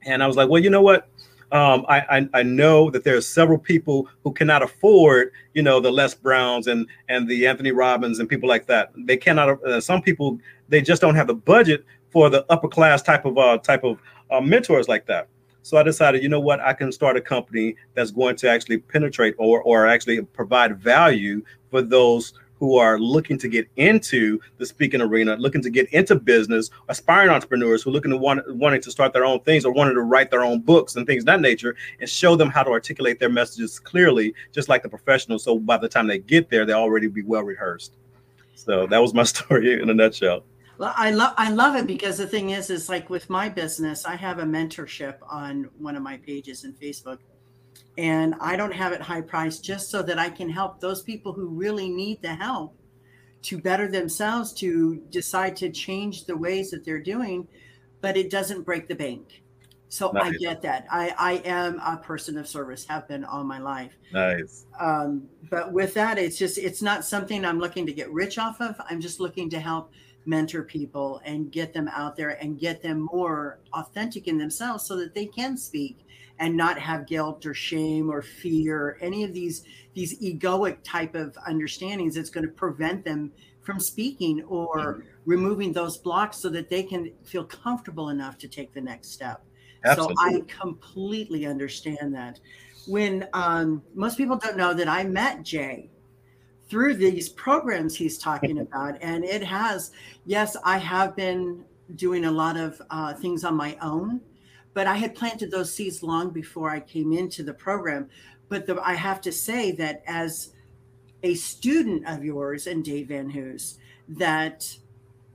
and 0.06 0.22
I 0.22 0.28
was 0.28 0.36
like, 0.36 0.50
well, 0.50 0.62
you 0.62 0.70
know 0.70 0.82
what? 0.82 1.08
Um, 1.52 1.86
I, 1.90 2.00
I, 2.18 2.30
I 2.34 2.44
know 2.44 2.90
that 2.92 3.04
there 3.04 3.18
are 3.18 3.22
several 3.22 3.58
people 3.58 4.08
who 4.24 4.32
cannot 4.32 4.64
afford, 4.64 5.32
you 5.54 5.62
know, 5.62 5.80
the 5.80 5.92
Les 5.92 6.14
Browns 6.14 6.68
and 6.68 6.88
and 7.10 7.28
the 7.28 7.46
Anthony 7.46 7.72
Robbins 7.72 8.20
and 8.20 8.30
people 8.30 8.48
like 8.48 8.68
that. 8.68 8.92
They 8.96 9.18
cannot. 9.18 9.62
Uh, 9.64 9.82
some 9.82 10.02
people 10.02 10.40
they 10.70 10.82
just 10.82 11.02
don't 11.02 11.16
have 11.16 11.28
the 11.28 11.36
budget 11.36 11.86
for 12.10 12.30
the 12.30 12.46
upper 12.50 12.68
class 12.68 13.02
type 13.02 13.26
of 13.26 13.38
uh, 13.38 13.58
type 13.58 13.84
of 13.84 14.00
uh, 14.30 14.42
mentors 14.42 14.88
like 14.88 15.06
that. 15.08 15.28
So 15.64 15.78
I 15.78 15.84
decided, 15.84 16.24
you 16.24 16.30
know 16.30 16.40
what, 16.40 16.60
I 16.60 16.74
can 16.74 16.92
start 16.92 17.18
a 17.18 17.22
company 17.22 17.76
that's 17.94 18.10
going 18.12 18.36
to 18.38 18.50
actually 18.50 18.78
penetrate 18.78 19.36
or 19.38 19.62
or 19.64 19.88
actually 19.88 20.22
provide 20.22 20.78
value 20.78 21.44
for 21.70 21.82
those 21.82 22.34
who 22.62 22.78
are 22.78 23.00
looking 23.00 23.40
to 23.40 23.48
get 23.48 23.68
into 23.76 24.40
the 24.60 24.66
speaking 24.68 25.02
arena, 25.02 25.36
looking 25.38 25.64
to 25.64 25.72
get 25.72 25.92
into 25.92 26.14
business, 26.14 26.70
aspiring 26.90 27.32
entrepreneurs 27.32 27.82
who 27.82 27.90
are 27.90 27.94
looking 27.94 28.12
to 28.12 28.18
want 28.18 28.40
wanting 28.56 28.80
to 28.80 28.92
start 28.92 29.14
their 29.14 29.26
own 29.26 29.40
things 29.40 29.66
or 29.66 29.74
wanting 29.74 29.96
to 29.96 30.04
write 30.04 30.30
their 30.30 30.44
own 30.44 30.60
books 30.60 30.96
and 30.96 31.08
things 31.08 31.24
of 31.24 31.26
that 31.26 31.42
nature, 31.42 31.76
and 32.00 32.08
show 32.08 32.36
them 32.36 32.52
how 32.52 32.62
to 32.62 32.70
articulate 32.70 33.20
their 33.20 33.30
messages 33.30 33.80
clearly, 33.80 34.36
just 34.52 34.70
like 34.70 34.84
the 34.84 34.90
professionals. 34.90 35.44
So 35.44 35.58
by 35.58 35.78
the 35.78 35.90
time 35.90 36.06
they 36.06 36.20
get 36.20 36.52
there, 36.52 36.64
they 36.64 36.74
already 36.74 37.08
be 37.08 37.24
well 37.24 37.42
rehearsed. 37.42 37.98
So 38.54 38.86
that 38.86 39.00
was 39.00 39.16
my 39.16 39.24
story 39.34 39.82
in 39.82 39.90
a 39.90 39.94
nutshell. 39.96 40.44
Well, 40.78 40.94
I 40.96 41.10
love 41.10 41.34
I 41.38 41.50
love 41.50 41.76
it 41.76 41.88
because 41.88 42.20
the 42.20 42.28
thing 42.28 42.52
is, 42.52 42.70
is 42.70 42.90
like 42.90 43.10
with 43.10 43.28
my 43.28 43.50
business, 43.50 44.06
I 44.06 44.16
have 44.16 44.38
a 44.38 44.46
mentorship 44.46 45.16
on 45.28 45.68
one 45.80 45.96
of 45.96 46.04
my 46.04 46.18
pages 46.18 46.64
in 46.64 46.74
Facebook 46.74 47.18
and 47.98 48.36
I 48.40 48.56
don't 48.56 48.74
have 48.74 48.94
it 48.94 49.02
high 49.02 49.22
priced 49.22 49.64
just 49.64 49.90
so 49.90 50.02
that 50.04 50.18
I 50.18 50.30
can 50.30 50.50
help 50.50 50.80
those 50.80 51.02
people 51.02 51.34
who 51.34 51.48
really 51.48 51.90
need 51.90 52.22
the 52.22 52.34
help 52.34 52.76
to 53.44 53.58
better 53.58 53.88
themselves 53.88 54.54
to 54.54 55.02
decide 55.10 55.56
to 55.58 55.70
change 55.70 56.26
the 56.26 56.38
ways 56.38 56.72
that 56.72 56.86
they're 56.86 57.02
doing, 57.02 57.48
but 58.00 58.16
it 58.16 58.30
doesn't 58.30 58.64
break 58.64 58.88
the 58.88 58.96
bank. 58.96 59.44
So 59.90 60.10
nice. 60.12 60.28
I 60.28 60.38
get 60.38 60.62
that. 60.62 60.88
I, 60.90 61.14
I 61.18 61.32
am 61.44 61.80
a 61.80 61.98
person 61.98 62.38
of 62.38 62.48
service, 62.48 62.86
have 62.86 63.10
been 63.10 63.26
all 63.26 63.44
my 63.44 63.60
life. 63.60 63.98
Nice. 64.14 64.66
Um, 64.80 65.28
but 65.50 65.74
with 65.74 65.94
that, 65.96 66.18
it's 66.18 66.38
just 66.38 66.58
it's 66.58 66.82
not 66.82 67.04
something 67.04 67.44
I'm 67.44 67.60
looking 67.60 67.86
to 67.88 67.92
get 67.92 68.10
rich 68.10 68.38
off 68.38 68.62
of. 68.62 68.76
I'm 68.90 69.02
just 69.02 69.20
looking 69.20 69.50
to 69.50 69.60
help 69.60 69.92
mentor 70.26 70.64
people 70.64 71.20
and 71.26 71.52
get 71.52 71.74
them 71.74 71.90
out 71.90 72.16
there 72.16 72.42
and 72.42 72.58
get 72.58 72.82
them 72.82 73.10
more 73.12 73.60
authentic 73.74 74.30
in 74.30 74.38
themselves 74.38 74.86
so 74.86 74.96
that 74.96 75.14
they 75.14 75.26
can 75.26 75.58
speak 75.58 76.06
and 76.42 76.58
not 76.58 76.78
have 76.78 77.06
guilt 77.06 77.46
or 77.46 77.54
shame 77.54 78.10
or 78.10 78.22
fear 78.22 78.82
or 78.82 78.98
any 79.00 79.24
of 79.24 79.34
these 79.34 79.64
these 79.94 80.20
egoic 80.22 80.78
type 80.84 81.16
of 81.16 81.38
understandings 81.48 82.16
that's 82.16 82.30
going 82.30 82.46
to 82.46 82.52
prevent 82.52 83.06
them 83.06 83.32
from 83.62 83.80
speaking 83.80 84.44
or 84.48 84.76
mm-hmm. 84.76 85.02
removing 85.26 85.72
those 85.72 85.98
blocks 85.98 86.38
so 86.38 86.50
that 86.50 86.70
they 86.70 86.82
can 86.82 87.12
feel 87.24 87.44
comfortable 87.44 88.10
enough 88.10 88.38
to 88.40 88.48
take 88.48 88.74
the 88.74 88.82
next 88.82 89.12
step 89.12 89.44
Absolutely. 89.86 90.16
so 90.16 90.38
i 90.38 90.42
completely 90.48 91.46
understand 91.46 92.14
that 92.14 92.40
when 92.88 93.28
um, 93.34 93.84
most 93.94 94.18
people 94.18 94.36
don't 94.36 94.58
know 94.58 94.74
that 94.74 94.88
i 94.88 95.04
met 95.04 95.44
jay 95.44 95.90
through 96.68 96.96
these 96.96 97.30
programs 97.30 97.96
he's 97.96 98.18
talking 98.18 98.60
about 98.66 98.98
and 99.02 99.24
it 99.24 99.44
has 99.44 99.92
yes 100.26 100.58
i 100.64 100.78
have 100.78 101.16
been 101.16 101.64
doing 101.96 102.26
a 102.26 102.32
lot 102.32 102.58
of 102.58 102.82
uh, 102.90 103.14
things 103.14 103.44
on 103.44 103.54
my 103.54 103.78
own 103.82 104.22
but 104.74 104.88
I 104.88 104.96
had 104.96 105.16
planted 105.16 105.52
those 105.52 105.74
seeds 105.74 106.04
long 106.04 106.30
before 106.30 106.70
I 106.70 106.80
came 106.80 107.14
into 107.14 107.44
the 107.44 107.54
program. 107.54 108.10
But 108.50 108.66
the, 108.66 108.82
I 108.82 108.94
have 108.94 109.22
to 109.22 109.32
say 109.32 109.72
that 109.74 110.04
as 110.08 110.54
a 111.24 111.34
student 111.36 112.08
of 112.08 112.24
yours 112.24 112.68
and 112.68 112.84
Dave 112.84 113.08
VanHoose, 113.08 113.78
that 114.10 114.78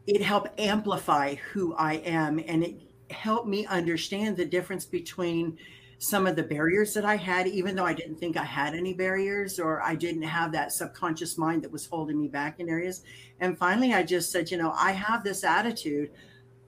it 0.07 0.23
helped 0.23 0.59
amplify 0.59 1.35
who 1.53 1.75
I 1.75 1.95
am 1.95 2.39
and 2.47 2.65
it 2.65 2.77
helped 3.11 3.49
me 3.49 3.67
understand 3.67 4.37
the 4.37 4.45
difference 4.45 4.85
between 4.85 5.59
some 5.99 6.27
of 6.27 6.37
the 6.37 6.43
barriers 6.43 6.93
that 6.95 7.05
I 7.05 7.17
had, 7.17 7.47
even 7.47 7.75
though 7.75 7.87
I 7.87 7.95
didn't 7.95 8.17
think 8.17 8.37
I 8.37 8.45
had 8.45 8.75
any 8.75 8.93
barriers 8.93 9.59
or 9.59 9.81
I 9.83 9.95
didn't 9.95 10.23
have 10.23 10.53
that 10.53 10.73
subconscious 10.73 11.39
mind 11.39 11.63
that 11.63 11.73
was 11.73 11.87
holding 11.87 12.21
me 12.21 12.29
back 12.29 12.61
in 12.61 12.69
areas. 12.69 13.03
And 13.41 13.57
finally, 13.57 13.95
I 13.95 14.03
just 14.03 14.31
said, 14.31 14.51
you 14.51 14.59
know, 14.59 14.73
I 14.77 14.93
have 14.93 15.25
this 15.25 15.43
attitude, 15.43 16.11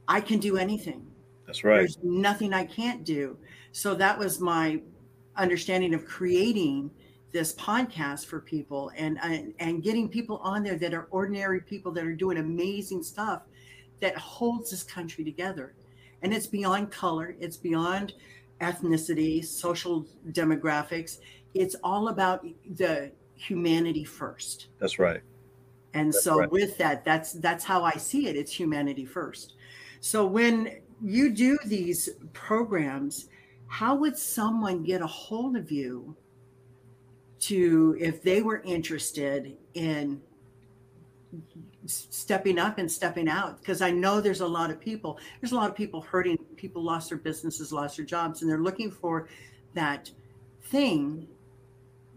I 0.07 0.21
can 0.23 0.39
do 0.39 0.57
anything. 0.57 1.08
That's 1.49 1.65
right. 1.65 1.79
There's 1.79 1.97
nothing 2.03 2.53
I 2.53 2.67
can't 2.67 3.05
do. 3.05 3.39
So 3.73 3.95
that 3.95 4.19
was 4.19 4.39
my 4.39 4.83
understanding 5.35 5.95
of 5.95 6.05
creating 6.05 6.91
this 7.33 7.55
podcast 7.55 8.27
for 8.27 8.39
people 8.39 8.93
and, 8.95 9.19
and 9.23 9.55
and 9.59 9.83
getting 9.83 10.11
people 10.11 10.37
on 10.39 10.63
there 10.63 10.77
that 10.77 10.93
are 10.93 11.09
ordinary 11.11 11.63
people 11.63 11.91
that 11.93 12.05
are 12.05 12.15
doing 12.15 12.37
amazing 12.37 13.03
stuff 13.03 13.43
that 14.01 14.15
holds 14.19 14.71
this 14.71 14.83
country 14.83 15.25
together. 15.25 15.75
And 16.21 16.35
it's 16.35 16.47
beyond 16.47 16.91
color, 16.91 17.35
it's 17.41 17.57
beyond 17.57 18.13
ethnicity, 18.61 19.43
social 19.43 20.05
demographics. 20.33 21.17
It's 21.55 21.77
all 21.83 22.09
about 22.09 22.47
the 22.77 23.11
humanity 23.37 24.05
first. 24.05 24.67
That's 24.79 24.99
right. 24.99 25.23
And 25.95 26.13
that's 26.13 26.25
so 26.25 26.41
right. 26.41 26.51
with 26.51 26.77
that, 26.77 27.07
that's 27.07 27.33
that's 27.33 27.65
how 27.65 27.85
I 27.85 27.93
see 27.93 28.29
it. 28.29 28.37
It's 28.37 28.53
humanity 28.53 29.07
first. 29.07 29.55
So 30.01 30.27
when 30.27 30.81
you 31.03 31.31
do 31.31 31.59
these 31.65 32.09
programs, 32.33 33.29
how 33.67 33.95
would 33.97 34.17
someone 34.17 34.83
get 34.83 35.03
a 35.03 35.07
hold 35.07 35.57
of 35.57 35.71
you 35.71 36.17
to 37.41 37.97
if 38.01 38.23
they 38.23 38.43
were 38.43 38.61
interested 38.63 39.57
in 39.75 40.21
stepping 41.87 42.59
up 42.59 42.79
and 42.79 42.91
stepping 42.91 43.29
out? 43.29 43.59
Because 43.59 43.81
i 43.83 43.91
know 43.91 44.21
there's 44.21 44.41
a 44.41 44.47
lot 44.47 44.71
of 44.71 44.81
people 44.81 45.19
there's 45.41 45.53
a 45.53 45.57
lot 45.57 45.71
of 45.71 45.77
people 45.77 46.01
hurting 46.01 46.37
people 46.57 46.83
lost 46.83 47.11
their 47.11 47.19
businesses 47.19 47.73
lost 47.73 47.97
their 47.97 48.07
jobs 48.07 48.43
and 48.43 48.51
they're 48.51 48.59
looking 48.59 48.91
for 48.91 49.29
that 49.75 50.11
thing 50.65 51.29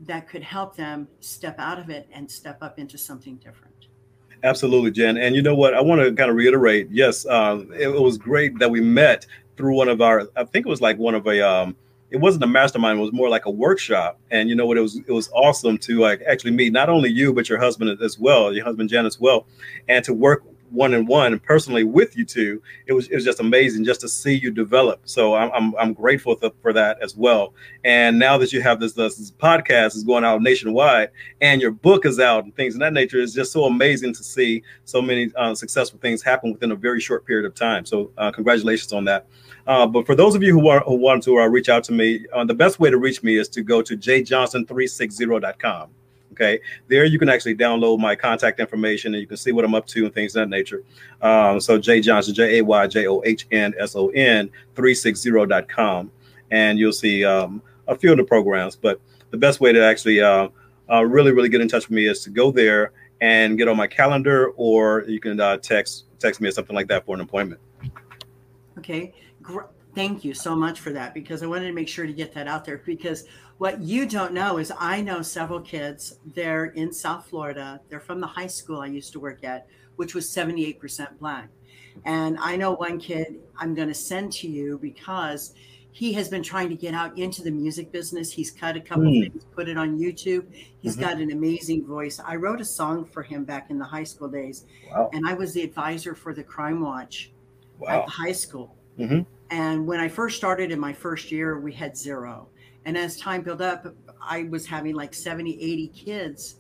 that 0.02 0.28
could 0.28 0.42
help 0.42 0.76
them 0.76 1.08
step 1.20 1.60
out 1.60 1.78
of 1.78 1.90
it 1.90 2.08
and 2.12 2.30
step 2.30 2.58
up 2.62 2.80
into 2.80 2.98
something 2.98 3.36
different 3.36 3.71
absolutely 4.44 4.92
jen. 4.92 5.18
And 5.18 5.36
you 5.36 5.42
know 5.42 5.56
what? 5.56 5.74
I 5.74 5.82
want 5.82 6.02
to 6.02 6.14
kind 6.14 6.30
of 6.30 6.36
reiterate 6.36 6.88
yes 6.92 7.26
um, 7.26 7.72
it, 7.74 7.88
it, 7.88 8.02
was 8.02 8.18
great 8.18 8.58
that 8.60 8.70
we 8.70 8.82
met 8.82 9.26
through 9.58 9.76
one 9.76 9.90
of 9.90 10.02
our 10.02 10.28
i 10.36 10.44
think 10.44 10.66
it 10.66 10.70
was 10.70 10.82
like 10.82 10.98
one 10.98 11.14
of 11.14 11.28
a 11.28 11.42
um, 11.42 11.76
it 12.12 12.18
wasn't 12.18 12.44
a 12.44 12.48
mastermind 12.48 13.00
it 13.00 13.02
was 13.02 13.14
more 13.14 13.30
like 13.30 13.46
a 13.46 13.52
workshop. 13.52 14.20
And 14.30 14.50
you 14.50 14.56
know 14.56 14.66
what? 14.66 14.78
It 14.78 14.82
was 14.82 14.98
it 14.98 15.12
was 15.12 15.30
awesome 15.34 15.78
to 15.80 16.00
like 16.00 16.22
actually 16.28 16.52
meet 16.52 16.74
not 16.74 16.90
only 16.90 17.10
you 17.10 17.34
but 17.34 17.50
your 17.50 17.58
husband 17.58 18.00
as 18.02 18.20
well 18.20 18.54
your 18.54 18.66
husband 18.66 18.90
Jen 18.90 19.06
as 19.06 19.20
well 19.20 19.48
and 19.88 20.04
to 20.06 20.14
work 20.14 20.44
one 20.72 20.94
on 20.94 21.06
one 21.06 21.40
personally 21.40 21.84
with 21.84 22.18
you 22.18 22.26
two 22.26 22.62
it 22.88 22.94
was 22.94 23.08
it 23.08 23.16
was 23.16 23.26
just 23.26 23.40
amazing 23.40 23.84
just 23.84 24.02
to 24.02 24.08
see 24.08 24.34
you 24.34 24.52
develop. 24.52 25.02
So 25.06 25.36
i'm 25.36 25.52
i'm, 25.52 25.76
I'm 25.78 25.94
grateful 25.94 26.36
for, 26.36 26.52
for 26.62 26.74
that 26.74 26.98
as 27.02 27.16
well. 27.16 27.54
And 27.84 28.18
now 28.20 28.38
that 28.38 28.54
you 28.54 28.62
have 28.62 28.80
this, 28.80 28.94
this, 28.94 29.16
this 29.16 29.32
podcast 29.32 29.96
is 29.96 30.04
going 30.04 30.24
out 30.24 30.42
nationwide 30.42 31.10
and 31.42 31.62
your 31.62 31.72
book 31.72 32.06
is 32.06 32.20
out 32.20 32.44
and 32.44 32.56
things 32.56 32.76
of 32.76 32.80
that 32.80 32.94
nature 32.94 33.20
is 33.20 33.34
just 33.34 33.52
so 33.52 33.66
amazing 33.66 34.14
to 34.14 34.24
see 34.24 34.64
so 34.86 35.02
many 35.02 35.32
uh, 35.36 35.54
successful 35.56 36.00
things 36.00 36.22
happen 36.22 36.52
within 36.52 36.72
a 36.72 36.76
very 36.76 37.00
short 37.00 37.26
period 37.26 37.46
of 37.46 37.56
time. 37.56 37.86
So 37.86 38.12
uh, 38.18 38.32
congratulations 38.32 38.94
on 38.94 39.06
that. 39.06 39.28
Uh, 39.68 39.86
but 39.86 40.06
for 40.06 40.16
those 40.16 40.36
of 40.36 40.44
you 40.44 40.58
who, 40.60 40.68
are, 40.68 40.82
who 40.82 40.96
want 40.96 41.24
to 41.24 41.40
uh, 41.40 41.46
reach 41.48 41.70
out 41.70 41.84
to 41.86 41.92
me, 41.92 42.26
uh, 42.34 42.44
the 42.44 42.54
best 42.54 42.80
way 42.80 42.90
to 42.90 42.98
reach 42.98 43.24
me 43.24 43.38
is 43.38 43.48
to 43.50 43.62
go 43.62 43.82
to 43.82 43.96
jjohnson360.com. 43.96 45.90
Okay, 46.42 46.60
there 46.88 47.06
you 47.06 47.20
can 47.20 47.30
actually 47.30 47.56
download 47.56 48.00
my 48.00 48.16
contact 48.16 48.60
information 48.60 49.14
and 49.14 49.22
you 49.22 49.28
can 49.28 49.38
see 49.38 49.52
what 49.52 49.64
I'm 49.64 49.76
up 49.76 49.86
to 49.88 50.06
and 50.06 50.14
things 50.14 50.36
of 50.36 50.42
that 50.42 50.50
nature. 50.50 50.84
Um, 51.22 51.62
so 51.62 51.78
Jay 51.78 52.02
Johnson, 52.02 52.34
J 52.34 52.58
A 52.58 52.64
Y 52.64 52.88
J 52.88 53.08
O 53.08 53.22
H 53.24 53.46
N 53.52 53.76
S 53.78 53.96
O 53.96 54.10
N 54.10 54.50
360.com. 54.76 56.12
And 56.50 56.80
you'll 56.80 56.94
see 56.94 57.24
um, 57.24 57.62
a 57.88 57.96
few 57.96 58.10
of 58.10 58.18
the 58.18 58.24
programs. 58.24 58.76
But 58.76 59.00
the 59.30 59.38
best 59.38 59.62
way 59.62 59.72
to 59.72 59.86
actually 59.86 60.20
uh, 60.20 60.48
uh, 60.92 61.06
really, 61.06 61.32
really 61.32 61.48
get 61.48 61.62
in 61.62 61.68
touch 61.68 61.88
with 61.88 61.96
me 61.96 62.08
is 62.08 62.24
to 62.24 62.32
go 62.32 62.52
there 62.52 62.92
and 63.22 63.56
get 63.56 63.68
on 63.68 63.78
my 63.78 63.86
calendar, 63.86 64.50
or 64.56 65.06
you 65.08 65.20
can 65.20 65.40
uh, 65.40 65.58
text 65.58 66.06
text 66.18 66.42
me 66.42 66.50
or 66.50 66.52
something 66.52 66.76
like 66.76 66.88
that 66.88 67.06
for 67.06 67.14
an 67.14 67.22
appointment. 67.22 67.62
Okay. 68.80 69.14
Thank 69.94 70.24
you 70.24 70.34
so 70.34 70.56
much 70.56 70.80
for 70.80 70.92
that 70.92 71.14
because 71.14 71.44
I 71.44 71.48
wanted 71.48 71.68
to 71.68 71.74
make 71.74 71.88
sure 71.88 72.06
to 72.06 72.14
get 72.14 72.34
that 72.34 72.48
out 72.48 72.64
there 72.64 72.82
because 72.86 73.26
what 73.58 73.82
you 73.82 74.06
don't 74.06 74.34
know 74.34 74.58
is 74.58 74.72
I 74.80 75.02
know 75.02 75.22
several 75.22 75.60
kids. 75.60 76.20
They're 76.34 76.68
in 76.68 76.94
South 76.94 77.28
Florida. 77.28 77.82
They're 77.90 78.00
from 78.00 78.22
the 78.22 78.28
high 78.28 78.48
school 78.48 78.80
I 78.80 78.88
used 78.88 79.12
to 79.14 79.20
work 79.20 79.44
at, 79.44 79.68
which 79.98 80.16
was 80.16 80.28
78% 80.28 81.20
black. 81.20 81.50
And 82.06 82.38
I 82.40 82.56
know 82.56 82.74
one 82.74 83.00
kid 83.00 83.42
I'm 83.58 83.76
going 83.76 83.90
to 83.90 83.94
send 83.94 84.32
to 84.34 84.48
you 84.48 84.80
because 84.82 85.54
he 85.92 86.14
has 86.14 86.30
been 86.30 86.42
trying 86.42 86.70
to 86.70 86.76
get 86.76 86.94
out 86.94 87.18
into 87.18 87.44
the 87.44 87.52
music 87.52 87.92
business. 87.92 88.32
He's 88.32 88.50
cut 88.50 88.78
a 88.78 88.82
couple 88.82 89.06
mm. 89.06 89.30
things, 89.30 89.46
put 89.54 89.68
it 89.68 89.78
on 89.78 90.00
YouTube. 90.00 90.46
He's 90.80 90.94
mm-hmm. 90.94 91.02
got 91.02 91.18
an 91.18 91.32
amazing 91.32 91.86
voice. 91.86 92.20
I 92.26 92.38
wrote 92.38 92.62
a 92.62 92.66
song 92.66 93.06
for 93.06 93.24
him 93.24 93.44
back 93.44 93.70
in 93.70 93.78
the 93.78 93.86
high 93.86 94.06
school 94.06 94.30
days, 94.30 94.66
wow. 94.90 95.10
and 95.14 95.28
I 95.28 95.34
was 95.34 95.54
the 95.54 95.62
advisor 95.62 96.16
for 96.16 96.34
the 96.34 96.44
Crime 96.44 96.82
Watch 96.82 97.32
wow. 97.78 98.00
at 98.00 98.06
the 98.06 98.12
high 98.12 98.32
school. 98.32 98.76
Mm-hmm. 98.98 99.22
And 99.52 99.86
when 99.86 100.00
I 100.00 100.08
first 100.08 100.38
started 100.38 100.72
in 100.72 100.80
my 100.80 100.94
first 100.94 101.32
year, 101.32 101.60
we 101.60 101.74
had 101.74 101.96
zero. 101.96 102.48
And 102.86 102.98
as 102.98 103.18
time 103.18 103.42
built 103.42 103.62
up, 103.62 103.94
I 104.22 104.44
was 104.44 104.66
having 104.66 104.96
like 104.96 105.14
70, 105.14 105.62
80 105.62 105.88
kids 105.90 106.56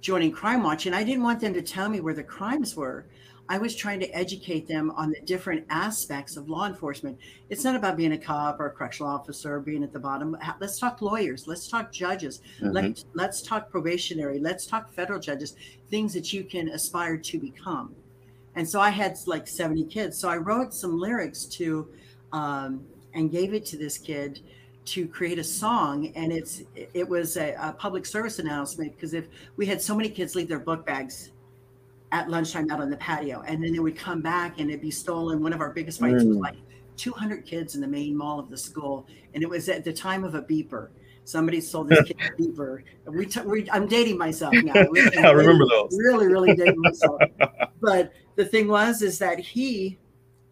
joining 0.00 0.32
Crime 0.32 0.62
Watch. 0.62 0.86
And 0.86 0.96
I 0.96 1.04
didn't 1.04 1.22
want 1.22 1.38
them 1.38 1.52
to 1.52 1.62
tell 1.62 1.90
me 1.90 2.00
where 2.00 2.14
the 2.14 2.24
crimes 2.24 2.74
were. 2.74 3.06
I 3.50 3.58
was 3.58 3.74
trying 3.74 4.00
to 4.00 4.08
educate 4.10 4.66
them 4.66 4.90
on 4.92 5.10
the 5.10 5.20
different 5.22 5.66
aspects 5.70 6.36
of 6.36 6.48
law 6.48 6.66
enforcement. 6.66 7.18
It's 7.50 7.64
not 7.64 7.74
about 7.76 7.96
being 7.96 8.12
a 8.12 8.18
cop 8.18 8.58
or 8.58 8.66
a 8.66 8.70
correctional 8.70 9.12
officer, 9.12 9.60
being 9.60 9.82
at 9.82 9.92
the 9.92 9.98
bottom. 9.98 10.36
Let's 10.60 10.78
talk 10.78 11.02
lawyers. 11.02 11.46
Let's 11.46 11.68
talk 11.68 11.92
judges. 11.92 12.40
Mm-hmm. 12.60 12.70
Let, 12.70 13.04
let's 13.14 13.42
talk 13.42 13.68
probationary. 13.68 14.38
Let's 14.38 14.66
talk 14.66 14.90
federal 14.92 15.18
judges, 15.18 15.56
things 15.90 16.14
that 16.14 16.32
you 16.32 16.44
can 16.44 16.68
aspire 16.68 17.18
to 17.18 17.38
become. 17.38 17.94
And 18.54 18.68
so 18.68 18.80
I 18.80 18.90
had 18.90 19.18
like 19.26 19.46
70 19.46 19.84
kids. 19.86 20.16
So 20.16 20.28
I 20.28 20.36
wrote 20.36 20.72
some 20.72 20.98
lyrics 20.98 21.44
to 21.46 21.88
um, 22.32 22.84
and 23.14 23.30
gave 23.30 23.54
it 23.54 23.64
to 23.66 23.76
this 23.76 23.98
kid 23.98 24.40
to 24.86 25.06
create 25.06 25.38
a 25.38 25.44
song. 25.44 26.12
And 26.14 26.32
it's 26.32 26.62
it 26.74 27.08
was 27.08 27.36
a, 27.36 27.54
a 27.60 27.72
public 27.72 28.06
service 28.06 28.38
announcement 28.38 28.94
because 28.94 29.14
if 29.14 29.26
we 29.56 29.66
had 29.66 29.80
so 29.80 29.94
many 29.94 30.08
kids 30.08 30.34
leave 30.34 30.48
their 30.48 30.58
book 30.58 30.86
bags 30.86 31.30
at 32.12 32.28
lunchtime 32.28 32.70
out 32.70 32.80
on 32.80 32.90
the 32.90 32.96
patio 32.96 33.42
and 33.46 33.62
then 33.62 33.72
they 33.72 33.78
would 33.78 33.96
come 33.96 34.20
back 34.20 34.58
and 34.58 34.68
it'd 34.68 34.80
be 34.80 34.90
stolen. 34.90 35.42
One 35.42 35.52
of 35.52 35.60
our 35.60 35.70
biggest 35.70 36.00
fights 36.00 36.24
mm. 36.24 36.28
was 36.28 36.36
like 36.38 36.56
200 36.96 37.44
kids 37.46 37.74
in 37.74 37.80
the 37.80 37.86
main 37.86 38.16
mall 38.16 38.40
of 38.40 38.50
the 38.50 38.56
school 38.56 39.06
and 39.34 39.42
it 39.42 39.48
was 39.48 39.68
at 39.68 39.84
the 39.84 39.92
time 39.92 40.24
of 40.24 40.34
a 40.34 40.42
beeper. 40.42 40.88
Somebody 41.24 41.60
sold 41.60 41.88
this 41.88 42.02
kid 42.02 42.16
a 42.20 42.30
beeper. 42.42 42.82
We, 43.06 43.26
t- 43.26 43.40
we 43.42 43.70
i'm 43.70 43.86
dating 43.86 44.18
myself 44.18 44.54
now. 44.54 44.72
I 44.74 45.30
remember 45.30 45.66
those. 45.66 45.90
really 45.92 46.26
really 46.26 46.54
dating 46.54 46.80
myself. 46.80 47.20
But 47.82 48.12
the 48.36 48.44
thing 48.44 48.68
was 48.68 49.00
is 49.00 49.18
that 49.20 49.38
he 49.38 49.98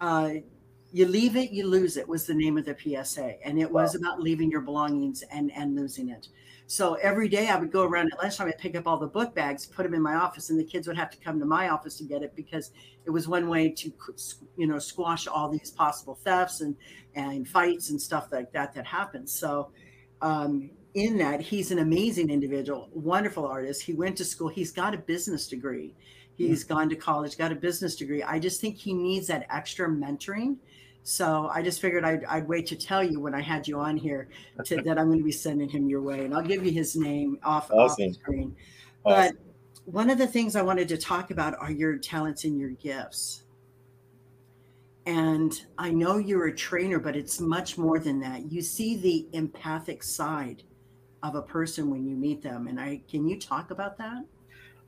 uh, 0.01 0.31
you 0.93 1.07
leave 1.07 1.37
it 1.37 1.51
you 1.51 1.67
lose 1.67 1.97
it 1.97 2.09
was 2.09 2.27
the 2.27 2.35
name 2.35 2.57
of 2.57 2.65
the 2.65 3.05
psa 3.05 3.37
and 3.45 3.61
it 3.61 3.71
was 3.71 3.95
wow. 3.95 4.01
about 4.09 4.21
leaving 4.21 4.51
your 4.51 4.61
belongings 4.61 5.23
and 5.31 5.53
and 5.53 5.77
losing 5.77 6.09
it. 6.09 6.29
So 6.67 6.95
every 6.95 7.29
day 7.29 7.49
i 7.49 7.57
would 7.57 7.73
go 7.73 7.85
around 7.85 8.11
at 8.13 8.19
lunchtime 8.19 8.49
and 8.49 8.59
pick 8.59 8.77
up 8.77 8.87
all 8.87 8.99
the 8.99 9.07
book 9.07 9.35
bags 9.35 9.67
put 9.67 9.83
them 9.85 9.95
in 9.95 10.03
my 10.03 10.15
office 10.15 10.51
and 10.51 10.59
the 10.59 10.65
kids 10.65 10.87
would 10.87 10.97
have 10.97 11.11
to 11.11 11.19
come 11.19 11.39
to 11.39 11.47
my 11.47 11.69
office 11.69 11.97
to 11.99 12.05
get 12.05 12.23
it 12.23 12.35
because 12.37 12.73
it 13.07 13.11
was 13.11 13.29
one 13.29 13.49
way 13.49 13.71
to 13.71 13.93
you 14.57 14.67
know 14.67 14.79
squash 14.79 15.27
all 15.27 15.49
these 15.49 15.71
possible 15.71 16.15
thefts 16.15 16.61
and 16.61 16.77
and 17.15 17.49
fights 17.49 17.91
and 17.91 18.01
stuff 18.01 18.29
like 18.33 18.53
that 18.53 18.75
that 18.75 18.87
happens 18.87 19.33
so 19.33 19.71
um, 20.21 20.71
in 20.95 21.17
that 21.19 21.41
he's 21.41 21.71
an 21.71 21.79
amazing 21.79 22.31
individual 22.31 22.89
wonderful 22.93 23.47
artist. 23.47 23.83
He 23.83 23.93
went 23.93 24.17
to 24.17 24.25
school 24.25 24.49
he's 24.49 24.73
got 24.73 24.95
a 24.95 24.99
business 24.99 25.47
degree. 25.47 25.95
He's 26.35 26.65
mm-hmm. 26.65 26.75
gone 26.75 26.89
to 26.89 26.97
college 26.97 27.37
got 27.37 27.53
a 27.53 27.57
business 27.57 27.97
degree. 27.97 28.23
I 28.23 28.39
just 28.39 28.61
think 28.61 28.77
he 28.77 28.93
needs 28.93 29.27
that 29.29 29.47
extra 29.51 29.89
mentoring 29.89 30.57
so 31.09 31.51
I 31.55 31.63
just 31.63 31.81
figured 31.81 32.05
I'd, 32.05 32.23
I'd, 32.27 32.47
wait 32.47 32.67
to 32.67 32.77
tell 32.77 33.03
you 33.03 33.19
when 33.19 33.35
I 33.35 33.41
had 33.41 33.67
you 33.67 33.81
on 33.81 33.97
here 33.97 34.29
to, 34.67 34.77
that 34.83 34.99
I'm 34.99 35.07
going 35.07 35.19
to 35.19 35.25
be 35.25 35.33
sending 35.33 35.67
him 35.67 35.89
your 35.89 36.03
way, 36.03 36.27
and 36.27 36.35
I'll 36.35 36.43
give 36.43 36.67
you 36.67 36.71
his 36.71 36.97
name 36.97 37.39
off, 37.43 37.71
awesome. 37.71 37.79
off 37.81 37.97
the 37.97 38.13
screen. 38.13 38.55
Awesome. 39.07 39.37
But 39.37 39.93
one 39.93 40.11
of 40.11 40.19
the 40.19 40.27
things 40.27 40.55
I 40.55 40.61
wanted 40.61 40.87
to 40.89 40.99
talk 40.99 41.31
about 41.31 41.59
are 41.61 41.71
your 41.71 41.97
talents 41.97 42.45
and 42.45 42.59
your 42.59 42.71
gifts. 42.71 43.45
And 45.07 45.59
I 45.79 45.91
know 45.91 46.19
you're 46.19 46.49
a 46.49 46.55
trainer, 46.55 46.99
but 46.99 47.17
it's 47.17 47.41
much 47.41 47.79
more 47.79 47.99
than 47.99 48.21
that. 48.21 48.53
You 48.53 48.61
see 48.61 48.99
the 48.99 49.27
empathic 49.33 50.03
side 50.03 50.63
of 51.23 51.35
a 51.37 51.43
person 51.43 51.91
when 51.91 52.07
you 52.07 52.17
meet 52.17 52.43
them, 52.43 52.67
and 52.67 52.79
I 52.79 53.01
can 53.11 53.27
you 53.27 53.41
talk 53.41 53.71
about 53.71 53.97
that? 53.97 54.27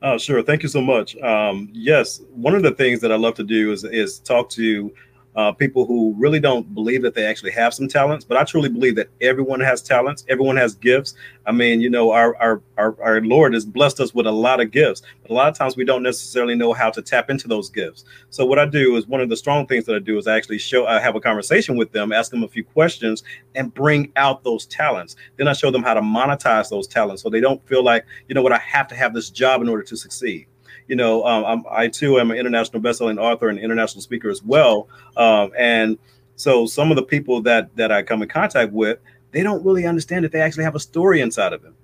Oh, 0.03 0.19
sure. 0.19 0.43
Thank 0.43 0.61
you 0.61 0.69
so 0.69 0.81
much. 0.81 1.17
Um, 1.17 1.69
yes, 1.73 2.21
one 2.29 2.53
of 2.53 2.61
the 2.61 2.71
things 2.71 3.01
that 3.01 3.11
I 3.11 3.15
love 3.15 3.33
to 3.35 3.43
do 3.43 3.71
is 3.71 3.83
is 3.83 4.19
talk 4.19 4.49
to 4.51 4.93
uh, 5.35 5.51
people 5.51 5.85
who 5.85 6.13
really 6.17 6.39
don't 6.39 6.73
believe 6.73 7.01
that 7.01 7.13
they 7.13 7.25
actually 7.25 7.51
have 7.51 7.73
some 7.73 7.87
talents. 7.87 8.25
But 8.25 8.37
I 8.37 8.43
truly 8.43 8.69
believe 8.69 8.95
that 8.95 9.09
everyone 9.21 9.59
has 9.61 9.81
talents, 9.81 10.25
everyone 10.27 10.57
has 10.57 10.75
gifts. 10.75 11.13
I 11.45 11.51
mean, 11.51 11.81
you 11.81 11.89
know, 11.89 12.11
our 12.11 12.35
our 12.37 12.61
our, 12.77 13.01
our 13.01 13.21
Lord 13.21 13.53
has 13.53 13.65
blessed 13.65 13.99
us 13.99 14.13
with 14.13 14.27
a 14.27 14.31
lot 14.31 14.59
of 14.59 14.71
gifts, 14.71 15.01
but 15.21 15.31
a 15.31 15.33
lot 15.33 15.47
of 15.47 15.57
times 15.57 15.75
we 15.75 15.85
don't 15.85 16.03
necessarily 16.03 16.55
know 16.55 16.73
how 16.73 16.89
to 16.89 17.01
tap 17.01 17.29
into 17.29 17.47
those 17.47 17.69
gifts. 17.69 18.03
So 18.29 18.45
what 18.45 18.59
I 18.59 18.65
do 18.65 18.95
is 18.97 19.07
one 19.07 19.21
of 19.21 19.29
the 19.29 19.37
strong 19.37 19.65
things 19.67 19.85
that 19.85 19.95
I 19.95 19.99
do 19.99 20.17
is 20.17 20.27
I 20.27 20.37
actually 20.37 20.59
show 20.59 20.85
I 20.85 20.99
have 20.99 21.15
a 21.15 21.21
conversation 21.21 21.77
with 21.77 21.91
them, 21.91 22.11
ask 22.11 22.31
them 22.31 22.43
a 22.43 22.47
few 22.47 22.63
questions, 22.63 23.23
and 23.55 23.73
bring 23.73 24.11
out 24.15 24.43
those 24.43 24.65
talents. 24.65 25.15
Then 25.37 25.47
I 25.47 25.53
show 25.53 25.71
them 25.71 25.83
how 25.83 25.93
to 25.93 26.01
monetize 26.01 26.69
those 26.69 26.87
talents 26.87 27.23
so 27.23 27.29
they 27.29 27.41
don't 27.41 27.65
feel 27.67 27.83
like, 27.83 28.05
you 28.27 28.35
know 28.35 28.41
what, 28.41 28.53
I 28.53 28.59
have 28.59 28.87
to 28.89 28.95
have 28.95 29.13
this 29.13 29.29
job 29.29 29.61
in 29.61 29.69
order 29.69 29.83
to 29.83 29.95
succeed 29.95 30.47
you 30.87 30.95
know, 30.95 31.25
um, 31.25 31.65
i 31.69 31.87
too 31.87 32.19
am 32.19 32.31
an 32.31 32.37
international 32.37 32.81
bestselling 32.81 33.19
author 33.19 33.49
and 33.49 33.59
international 33.59 34.01
speaker 34.01 34.29
as 34.29 34.43
well. 34.43 34.87
Um, 35.17 35.51
and 35.57 35.97
so 36.35 36.65
some 36.65 36.91
of 36.91 36.95
the 36.95 37.03
people 37.03 37.41
that 37.43 37.75
that 37.75 37.91
I 37.91 38.03
come 38.03 38.21
in 38.21 38.29
contact 38.29 38.71
with, 38.71 38.99
they 39.31 39.43
don't 39.43 39.63
really 39.63 39.85
understand 39.85 40.25
that 40.25 40.31
they 40.31 40.41
actually 40.41 40.63
have 40.63 40.75
a 40.75 40.79
story 40.79 41.21
inside 41.21 41.53
of 41.53 41.61
them, 41.61 41.75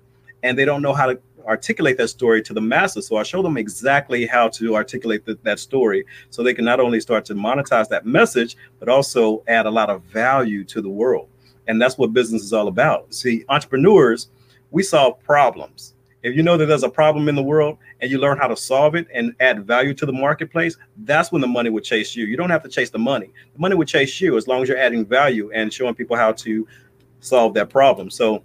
and 0.42 0.58
they 0.58 0.64
don't 0.64 0.82
know 0.82 0.92
how 0.92 1.06
to 1.06 1.18
articulate 1.48 1.96
that 1.96 2.08
story 2.08 2.42
to 2.42 2.52
the 2.52 2.60
masses. 2.60 3.06
So 3.06 3.16
I 3.16 3.22
show 3.22 3.42
them 3.42 3.56
exactly 3.56 4.26
how 4.26 4.48
to 4.50 4.76
articulate 4.76 5.22
that 5.42 5.58
story 5.58 6.04
so 6.30 6.42
they 6.42 6.54
can 6.54 6.64
not 6.64 6.78
only 6.78 7.00
start 7.00 7.24
to 7.26 7.34
monetize 7.34 7.88
that 7.88 8.04
message, 8.04 8.56
but 8.78 8.88
also 8.88 9.42
add 9.48 9.66
a 9.66 9.70
lot 9.70 9.88
of 9.88 10.02
value 10.02 10.62
to 10.64 10.82
the 10.82 10.90
world. 10.90 11.28
And 11.66 11.80
that's 11.80 11.98
what 11.98 12.12
business 12.12 12.42
is 12.42 12.52
all 12.52 12.68
about. 12.68 13.12
See, 13.14 13.44
entrepreneurs, 13.48 14.28
we 14.70 14.82
solve 14.82 15.20
problems. 15.22 15.94
If 16.22 16.34
you 16.34 16.42
know 16.42 16.56
that 16.56 16.66
there's 16.66 16.82
a 16.82 16.88
problem 16.88 17.28
in 17.28 17.34
the 17.36 17.42
world 17.42 17.78
and 18.00 18.10
you 18.10 18.18
learn 18.18 18.38
how 18.38 18.48
to 18.48 18.56
solve 18.56 18.96
it 18.96 19.06
and 19.14 19.34
add 19.38 19.64
value 19.66 19.94
to 19.94 20.06
the 20.06 20.12
marketplace, 20.12 20.76
that's 21.04 21.30
when 21.30 21.40
the 21.40 21.46
money 21.46 21.70
would 21.70 21.84
chase 21.84 22.16
you. 22.16 22.26
You 22.26 22.36
don't 22.36 22.50
have 22.50 22.62
to 22.64 22.68
chase 22.68 22.90
the 22.90 22.98
money. 22.98 23.32
The 23.52 23.58
money 23.58 23.76
would 23.76 23.88
chase 23.88 24.20
you 24.20 24.36
as 24.36 24.48
long 24.48 24.62
as 24.62 24.68
you're 24.68 24.78
adding 24.78 25.06
value 25.06 25.50
and 25.52 25.72
showing 25.72 25.94
people 25.94 26.16
how 26.16 26.32
to 26.32 26.66
solve 27.20 27.54
that 27.54 27.70
problem. 27.70 28.10
So 28.10 28.42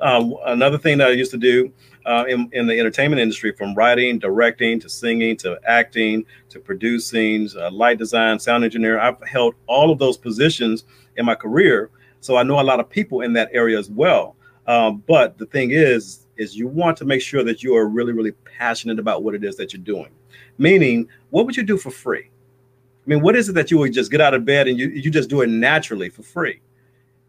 um, 0.00 0.34
another 0.44 0.76
thing 0.76 0.98
that 0.98 1.08
I 1.08 1.12
used 1.12 1.30
to 1.30 1.38
do 1.38 1.72
uh, 2.04 2.24
in, 2.28 2.50
in 2.52 2.66
the 2.66 2.78
entertainment 2.78 3.20
industry, 3.20 3.52
from 3.52 3.74
writing, 3.74 4.18
directing, 4.18 4.78
to 4.80 4.88
singing, 4.88 5.38
to 5.38 5.58
acting, 5.66 6.26
to 6.50 6.60
producing, 6.60 7.48
uh, 7.56 7.70
light 7.70 7.96
design, 7.96 8.38
sound 8.38 8.62
engineer, 8.62 9.00
I've 9.00 9.22
held 9.22 9.54
all 9.66 9.90
of 9.90 9.98
those 9.98 10.18
positions 10.18 10.84
in 11.16 11.24
my 11.24 11.34
career. 11.34 11.90
So 12.20 12.36
I 12.36 12.42
know 12.42 12.60
a 12.60 12.62
lot 12.62 12.80
of 12.80 12.90
people 12.90 13.22
in 13.22 13.32
that 13.34 13.48
area 13.52 13.78
as 13.78 13.88
well. 13.88 14.36
Um, 14.66 15.02
but 15.06 15.38
the 15.38 15.46
thing 15.46 15.70
is, 15.70 16.23
is 16.36 16.56
you 16.56 16.68
want 16.68 16.96
to 16.98 17.04
make 17.04 17.22
sure 17.22 17.44
that 17.44 17.62
you 17.62 17.76
are 17.76 17.86
really, 17.86 18.12
really 18.12 18.32
passionate 18.32 18.98
about 18.98 19.22
what 19.22 19.34
it 19.34 19.44
is 19.44 19.56
that 19.56 19.72
you're 19.72 19.82
doing. 19.82 20.10
Meaning, 20.58 21.08
what 21.30 21.46
would 21.46 21.56
you 21.56 21.62
do 21.62 21.76
for 21.76 21.90
free? 21.90 22.28
I 22.28 23.10
mean, 23.10 23.20
what 23.20 23.36
is 23.36 23.48
it 23.48 23.52
that 23.54 23.70
you 23.70 23.78
would 23.78 23.92
just 23.92 24.10
get 24.10 24.20
out 24.20 24.34
of 24.34 24.44
bed 24.44 24.66
and 24.66 24.78
you, 24.78 24.88
you 24.88 25.10
just 25.10 25.28
do 25.28 25.42
it 25.42 25.48
naturally 25.48 26.08
for 26.08 26.22
free? 26.22 26.60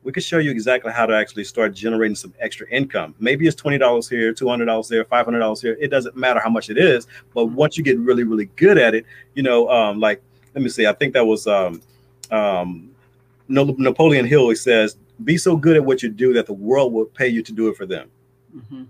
we 0.05 0.12
could 0.12 0.24
show 0.24 0.38
you 0.38 0.51
exactly 0.51 0.91
how 0.91 1.07
to 1.07 1.15
actually 1.15 1.43
start 1.43 1.74
generating 1.74 2.15
some 2.15 2.31
extra 2.39 2.67
income. 2.69 3.15
Maybe 3.19 3.47
it's 3.47 3.59
$20 3.59 4.09
here, 4.09 4.33
$200 4.33 4.88
there, 4.88 5.03
$500 5.03 5.62
here. 5.62 5.75
It 5.81 5.89
doesn't 5.89 6.15
matter 6.15 6.39
how 6.39 6.50
much 6.50 6.69
it 6.69 6.77
is. 6.77 7.07
But 7.33 7.47
mm-hmm. 7.47 7.55
once 7.55 7.75
you 7.75 7.83
get 7.83 7.97
really, 7.97 8.24
really 8.24 8.45
good 8.55 8.77
at 8.77 8.93
it, 8.93 9.03
you 9.33 9.41
know, 9.41 9.67
um, 9.67 10.00
like, 10.00 10.21
let 10.53 10.63
me 10.63 10.69
see, 10.69 10.85
I 10.85 10.93
think 10.93 11.13
that 11.15 11.25
was 11.25 11.47
um, 11.47 11.81
um, 12.29 12.91
Napoleon 13.47 14.27
Hill. 14.27 14.47
He 14.50 14.55
says, 14.55 14.95
be 15.24 15.38
so 15.38 15.57
good 15.57 15.75
at 15.75 15.83
what 15.83 16.03
you 16.03 16.09
do 16.09 16.33
that 16.33 16.45
the 16.45 16.53
world 16.53 16.93
will 16.93 17.05
pay 17.05 17.27
you 17.27 17.41
to 17.41 17.51
do 17.51 17.67
it 17.69 17.75
for 17.75 17.88
them. 17.88 18.07
Mm-hmm. 18.55 18.83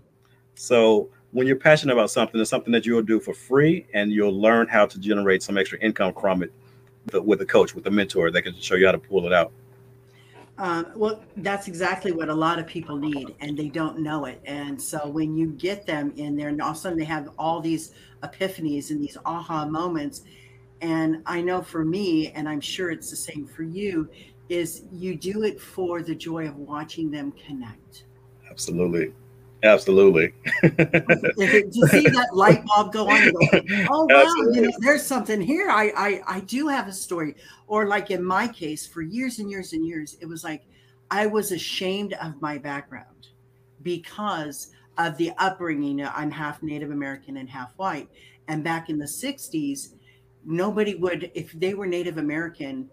So 0.56 1.10
when 1.32 1.48
you're 1.48 1.58
passionate 1.58 1.94
about 1.94 2.10
something, 2.10 2.40
it's 2.40 2.50
something 2.50 2.72
that 2.74 2.86
you'll 2.86 3.02
do 3.02 3.20
for 3.20 3.34
free 3.34 3.86
and 3.94 4.12
you'll 4.12 4.40
learn 4.40 4.68
how 4.68 4.86
to 4.86 5.00
generate 5.00 5.44
some 5.44 5.58
extra 5.58 5.78
income 5.80 6.14
from 6.14 6.44
it 6.44 6.52
with 7.14 7.42
a 7.42 7.46
coach, 7.46 7.76
with 7.76 7.86
a 7.88 7.92
mentor 7.92 8.32
that 8.32 8.42
can 8.42 8.56
show 8.60 8.76
you 8.76 8.86
how 8.86 8.92
to 8.92 8.98
pull 8.98 9.26
it 9.26 9.34
out. 9.34 9.52
Um, 10.58 10.88
well, 10.96 11.22
that's 11.38 11.68
exactly 11.68 12.14
what 12.14 12.30
a 12.30 12.34
lot 12.34 12.60
of 12.60 12.66
people 12.66 12.96
need, 12.96 13.36
and 13.42 13.58
they 13.58 13.68
don't 13.68 14.00
know 14.00 14.24
it. 14.24 14.42
And 14.46 14.82
so 14.82 15.06
when 15.06 15.36
you 15.36 15.48
get 15.48 15.86
them 15.86 16.14
in 16.16 16.38
there, 16.38 16.48
and 16.48 16.62
all 16.62 16.72
of 16.72 16.78
a 16.78 16.80
sudden 16.80 16.98
they 16.98 17.04
have 17.04 17.30
all 17.38 17.60
these 17.60 17.94
epiphanies 18.24 18.90
and 18.90 19.02
these 19.02 19.18
aha 19.26 19.66
moments. 19.66 20.24
And 20.80 21.22
I 21.26 21.42
know 21.42 21.62
for 21.62 21.84
me, 21.84 22.32
and 22.32 22.48
I'm 22.48 22.62
sure 22.62 22.90
it's 22.90 23.10
the 23.10 23.18
same 23.18 23.46
for 23.46 23.64
you, 23.64 24.10
is 24.48 24.84
you 24.94 25.18
do 25.18 25.44
it 25.44 25.60
for 25.60 26.02
the 26.02 26.16
joy 26.16 26.48
of 26.48 26.56
watching 26.56 27.12
them 27.12 27.34
connect. 27.34 28.06
Absolutely. 28.50 29.12
Absolutely. 29.66 30.34
to 30.62 31.88
see 31.90 32.08
that 32.08 32.30
light 32.34 32.64
bulb 32.66 32.94
go 32.94 33.10
on, 33.10 33.32
go, 33.32 33.40
oh 33.90 34.06
wow, 34.06 34.22
Absolutely. 34.22 34.56
you 34.56 34.62
know, 34.64 34.72
there's 34.80 35.06
something 35.06 35.42
here. 35.42 35.70
I, 35.70 35.92
I 35.96 36.22
I 36.36 36.40
do 36.42 36.68
have 36.68 36.88
a 36.88 36.94
story. 36.94 37.36
Or 37.68 37.88
like 37.88 38.12
in 38.12 38.24
my 38.24 38.48
case, 38.48 38.86
for 38.86 39.02
years 39.02 39.40
and 39.40 39.50
years 39.50 39.74
and 39.74 39.86
years, 39.86 40.18
it 40.22 40.28
was 40.28 40.44
like 40.44 40.64
I 41.12 41.26
was 41.28 41.52
ashamed 41.52 42.14
of 42.14 42.42
my 42.42 42.58
background 42.58 43.28
because 43.82 44.72
of 44.98 45.18
the 45.18 45.32
upbringing. 45.38 46.04
I'm 46.06 46.32
half 46.32 46.64
Native 46.64 46.92
American 46.92 47.38
and 47.38 47.50
half 47.50 47.74
white. 47.78 48.10
And 48.48 48.64
back 48.64 48.90
in 48.90 48.98
the 48.98 49.06
60s, 49.06 49.94
nobody 50.46 50.96
would, 50.96 51.32
if 51.34 51.52
they 51.54 51.74
were 51.74 51.88
Native 51.88 52.18
American, 52.18 52.90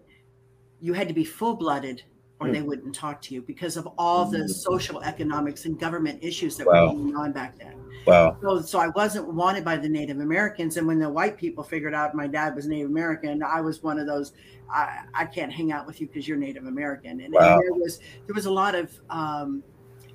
you 0.79 0.93
had 0.93 1.07
to 1.07 1.13
be 1.13 1.23
full 1.23 1.55
blooded 1.55 2.03
or 2.43 2.51
they 2.51 2.59
hmm. 2.59 2.67
wouldn't 2.67 2.95
talk 2.95 3.21
to 3.23 3.33
you 3.33 3.41
because 3.41 3.77
of 3.77 3.87
all 3.97 4.25
the 4.25 4.39
hmm. 4.39 4.47
social 4.47 5.01
economics 5.01 5.65
and 5.65 5.79
government 5.79 6.19
issues 6.21 6.57
that 6.57 6.67
wow. 6.67 6.87
were 6.87 6.93
going 6.93 7.15
on 7.15 7.31
back 7.31 7.57
then. 7.57 7.75
Wow. 8.05 8.37
So, 8.41 8.61
so 8.61 8.79
I 8.79 8.89
wasn't 8.89 9.33
wanted 9.33 9.63
by 9.63 9.77
the 9.77 9.87
Native 9.87 10.19
Americans. 10.19 10.77
And 10.77 10.85
when 10.85 10.99
the 10.99 11.09
white 11.09 11.37
people 11.37 11.63
figured 11.63 11.93
out 11.93 12.13
my 12.13 12.27
dad 12.27 12.55
was 12.55 12.67
Native 12.67 12.89
American, 12.89 13.41
I 13.43 13.61
was 13.61 13.81
one 13.81 13.97
of 13.97 14.07
those, 14.07 14.33
I, 14.69 15.03
I 15.13 15.25
can't 15.25 15.51
hang 15.51 15.71
out 15.71 15.87
with 15.87 16.01
you 16.01 16.07
because 16.07 16.27
you're 16.27 16.37
Native 16.37 16.65
American. 16.65 17.21
And, 17.21 17.33
wow. 17.33 17.55
and, 17.55 17.63
there 17.63 17.73
was 17.73 17.99
there 18.27 18.33
was 18.33 18.45
a 18.45 18.51
lot 18.51 18.75
of 18.75 18.91
um, 19.09 19.63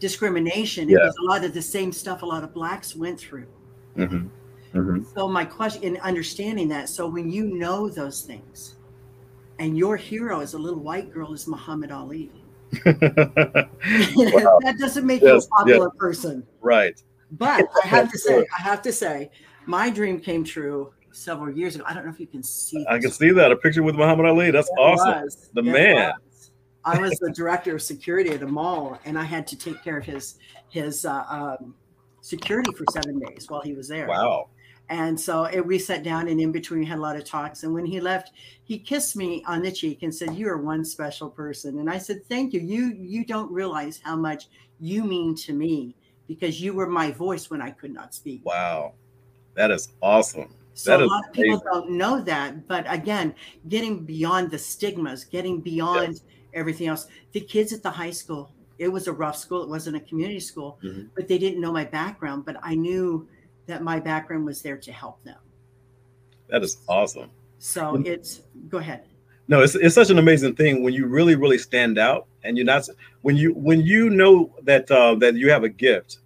discrimination. 0.01 0.89
Yeah. 0.89 0.99
It 0.99 1.05
was 1.05 1.17
a 1.17 1.25
lot 1.25 1.45
of 1.45 1.55
the 1.55 1.63
same 1.63 1.93
stuff 1.93 2.23
a 2.23 2.27
lot 2.27 2.45
of 2.45 2.53
blacks 2.53 2.95
went 2.95 3.19
through. 3.19 3.47
Mm-hmm. 3.97 4.29
Mm-hmm. 4.75 5.05
So 5.15 5.29
my 5.29 5.45
question 5.45 5.83
in 5.83 5.97
understanding 5.99 6.69
that, 6.69 6.89
so 6.89 7.09
when 7.09 7.31
you 7.31 7.47
know 7.47 7.89
those 7.89 8.23
things, 8.23 8.77
and 9.59 9.77
your 9.77 9.97
hero 9.97 10.41
as 10.41 10.55
a 10.55 10.59
little 10.59 10.81
white 10.81 11.13
girl 11.13 11.33
is 11.33 11.47
Muhammad 11.47 11.91
Ali. 11.91 12.31
that 12.85 13.69
doesn't 14.79 15.07
make 15.07 15.23
yes, 15.23 15.31
you 15.31 15.39
a 15.39 15.59
popular 15.59 15.87
yes. 15.87 15.99
person. 15.99 16.47
Right. 16.61 17.01
But 17.33 17.67
I 17.85 17.87
have 17.89 18.11
to 18.11 18.19
say, 18.19 18.47
I 18.59 18.63
have 18.63 18.83
to 18.83 18.93
say, 18.93 19.31
my 19.67 19.91
dream 19.91 20.21
came 20.21 20.45
true 20.45 20.93
several 21.13 21.55
years 21.55 21.75
ago. 21.75 21.85
I 21.87 21.95
don't 21.95 22.05
know 22.05 22.13
if 22.13 22.21
you 22.21 22.27
can 22.27 22.43
see. 22.43 22.85
I 22.89 22.99
can 22.99 23.11
see 23.11 23.31
that 23.31 23.53
a 23.53 23.57
picture 23.57 23.83
with 23.83 23.97
Muhammad 23.97 24.27
Ali. 24.27 24.51
That's 24.51 24.69
it 24.69 24.79
awesome. 24.79 25.23
Was. 25.23 25.51
The 25.53 25.61
it 25.61 25.65
man. 25.65 26.13
Was. 26.25 26.51
I 26.85 26.99
was 26.99 27.19
the 27.19 27.31
director 27.33 27.75
of 27.75 27.83
security 27.83 28.31
at 28.31 28.43
a 28.43 28.47
mall, 28.47 28.99
and 29.05 29.19
I 29.19 29.25
had 29.25 29.47
to 29.49 29.59
take 29.59 29.83
care 29.83 29.99
of 29.99 30.05
his 30.05 30.37
his 30.71 31.05
uh, 31.05 31.25
um, 31.29 31.75
security 32.21 32.71
for 32.73 32.85
seven 32.93 33.19
days 33.19 33.47
while 33.49 33.61
he 33.61 33.75
was 33.75 33.89
there. 33.89 34.07
Wow. 34.07 34.49
And 34.91 35.21
so 35.21 35.45
it, 35.45 35.65
we 35.65 35.79
sat 35.79 36.03
down 36.03 36.29
and 36.29 36.41
in 36.41 36.51
between 36.51 36.81
we 36.81 36.87
had 36.87 36.99
a 36.99 37.03
lot 37.03 37.17
of 37.17 37.25
talks. 37.25 37.63
And 37.63 37.75
when 37.75 37.85
he 37.85 38.01
left, 38.01 38.33
he 38.65 38.79
kissed 38.79 39.17
me 39.17 39.43
on 39.47 39.63
the 39.63 39.71
cheek 39.71 40.03
and 40.03 40.15
said, 40.15 40.35
You 40.35 40.49
are 40.49 40.59
one 40.59 40.85
special 40.85 41.29
person. 41.29 41.79
And 41.79 41.91
I 41.91 41.99
said, 41.99 42.25
Thank 42.27 42.55
you. 42.55 42.61
You 42.61 42.95
you 42.99 43.25
don't 43.25 43.51
realize 43.53 44.01
how 44.03 44.17
much 44.17 44.49
you 44.81 45.05
mean 45.05 45.35
to 45.37 45.53
me 45.53 45.95
because 46.27 46.61
you 46.61 46.73
were 46.73 46.87
my 46.87 47.11
voice 47.11 47.51
when 47.51 47.61
I 47.61 47.71
could 47.71 47.93
not 47.93 48.15
speak. 48.15 48.45
Wow. 48.45 48.95
That 49.55 49.71
is 49.71 49.89
awesome. 50.01 50.55
So 50.75 50.93
that 50.93 51.01
a 51.01 51.07
lot 51.07 51.27
of 51.27 51.33
people 51.33 51.57
amazing. 51.57 51.67
don't 51.73 51.91
know 51.91 52.21
that. 52.21 52.69
But 52.69 52.87
again, 52.89 53.35
getting 53.69 54.05
beyond 54.05 54.51
the 54.51 54.59
stigmas, 54.59 55.25
getting 55.25 55.61
beyond 55.61 56.13
yes. 56.13 56.23
everything 56.55 56.87
else. 56.87 57.09
The 57.33 57.41
kids 57.41 57.73
at 57.73 57.83
the 57.83 57.91
high 57.91 58.13
school, 58.13 58.53
it 58.79 58.89
was 58.89 59.09
a 59.09 59.13
rough 59.13 59.37
school. 59.37 59.63
It 59.63 59.69
wasn't 59.69 59.97
a 59.97 60.01
community 60.01 60.39
school, 60.39 60.79
mm-hmm. 60.85 61.07
but 61.17 61.27
they 61.27 61.37
didn't 61.37 61.61
know 61.61 61.73
my 61.73 61.85
background. 61.85 62.45
But 62.45 62.59
I 62.63 62.77
knew 62.77 63.29
that 63.69 63.83
my 63.83 64.01
background 64.01 64.45
was 64.45 64.61
there 64.61 64.77
to 64.77 64.93
help 64.93 65.23
them. 65.23 65.39
That 66.49 66.65
is 66.65 66.79
awesome. 66.89 67.31
So 67.59 68.03
it's 68.05 68.43
go 68.69 68.79
ahead. 68.79 69.05
No, 69.47 69.63
it's, 69.63 69.75
it's 69.75 69.95
such 69.95 70.11
an 70.11 70.19
amazing 70.19 70.57
thing 70.57 70.83
when 70.83 70.93
you 70.93 71.07
really 71.07 71.37
really 71.37 71.59
stand 71.59 71.99
out 71.99 72.27
and 72.43 72.57
you're 72.57 72.67
not 72.67 72.89
when 73.23 73.37
you 73.37 73.53
when 73.53 73.81
you 73.83 74.11
know 74.11 74.53
that 74.63 74.91
uh, 74.91 75.15
that 75.17 75.35
you 75.37 75.51
have 75.51 75.65
a 75.65 75.69
gift, 75.69 76.19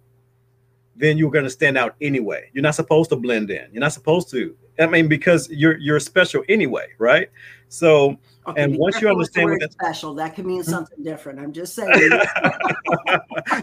then 0.95 1.17
you're 1.17 1.31
going 1.31 1.43
to 1.43 1.49
stand 1.49 1.77
out 1.77 1.95
anyway. 2.01 2.49
You're 2.53 2.63
not 2.63 2.75
supposed 2.75 3.09
to 3.11 3.15
blend 3.15 3.51
in. 3.51 3.67
You're 3.71 3.81
not 3.81 3.93
supposed 3.93 4.29
to. 4.31 4.55
I 4.79 4.87
mean, 4.87 5.07
because 5.07 5.49
you're 5.49 5.77
you're 5.77 5.99
special 5.99 6.43
anyway, 6.49 6.87
right? 6.97 7.29
So, 7.67 8.17
okay, 8.47 8.63
and 8.63 8.77
once 8.77 9.01
you 9.01 9.09
understand 9.09 9.51
what 9.51 9.59
that's 9.59 9.73
special, 9.73 10.13
that 10.15 10.35
can 10.35 10.47
mean 10.47 10.63
hmm? 10.63 10.69
something 10.69 11.03
different. 11.03 11.39
I'm 11.39 11.51
just 11.51 11.75
saying. 11.75 11.91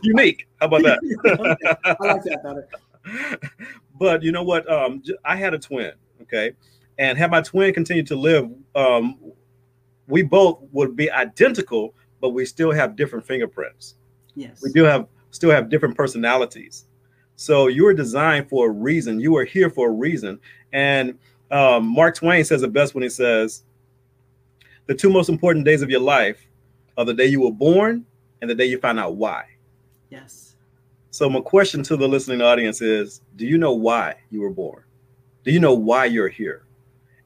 Unique. 0.03 0.49
How 0.61 0.67
about 0.67 0.83
that? 0.83 0.99
I 1.85 2.07
like 2.07 2.23
that 2.25 2.43
better. 2.43 2.69
but 3.99 4.23
you 4.23 4.33
know 4.33 4.43
what? 4.43 4.71
Um, 4.71 5.03
I 5.25 5.37
had 5.37 5.55
a 5.55 5.59
twin, 5.59 5.93
okay, 6.23 6.53
and 6.99 7.17
had 7.17 7.31
my 7.31 7.41
twin 7.41 7.73
continued 7.73 8.07
to 8.09 8.17
live, 8.17 8.51
um, 8.75 9.19
we 10.07 10.23
both 10.23 10.61
would 10.73 10.97
be 10.97 11.11
identical, 11.11 11.95
but 12.21 12.31
we 12.31 12.45
still 12.45 12.73
have 12.73 12.97
different 12.97 13.27
fingerprints. 13.27 13.95
Yes, 14.35 14.61
we 14.63 14.73
do 14.73 14.85
have 14.85 15.07
still 15.31 15.51
have 15.51 15.69
different 15.69 15.97
personalities. 15.97 16.87
So 17.37 17.69
you 17.69 17.85
were 17.85 17.95
designed 17.95 18.51
for 18.51 18.69
a 18.69 18.71
reason. 18.71 19.19
You 19.19 19.37
are 19.37 19.45
here 19.45 19.71
for 19.71 19.89
a 19.89 19.93
reason. 19.93 20.39
And 20.75 21.19
um, 21.51 21.87
Mark 21.87 22.15
Twain 22.15 22.45
says 22.45 22.63
it 22.63 22.73
best 22.73 22.95
when 22.95 23.03
he 23.03 23.09
says, 23.09 23.65
"The 24.87 24.95
two 24.95 25.11
most 25.11 25.29
important 25.29 25.65
days 25.65 25.83
of 25.83 25.91
your 25.91 26.01
life 26.01 26.47
are 26.99 27.05
the 27.05 27.15
day 27.15 27.27
you 27.27 27.41
were 27.41 27.53
born 27.53 28.05
and 28.41 28.51
the 28.51 28.55
day 28.55 28.67
you 28.67 28.79
find 28.79 28.99
out 28.99 29.17
why." 29.17 29.45
Yes. 30.11 30.50
So 31.13 31.29
my 31.29 31.41
question 31.41 31.83
to 31.85 31.97
the 31.97 32.09
listening 32.09 32.41
audience 32.41 32.81
is, 32.81 33.21
do 33.37 33.45
you 33.45 33.59
know 33.59 33.73
why 33.73 34.15
you 34.31 34.41
were 34.41 34.51
born? 34.51 34.85
Do 35.45 35.51
you 35.51 35.59
know 35.59 35.75
why 35.75 36.05
you're 36.05 36.29
here? 36.29 36.65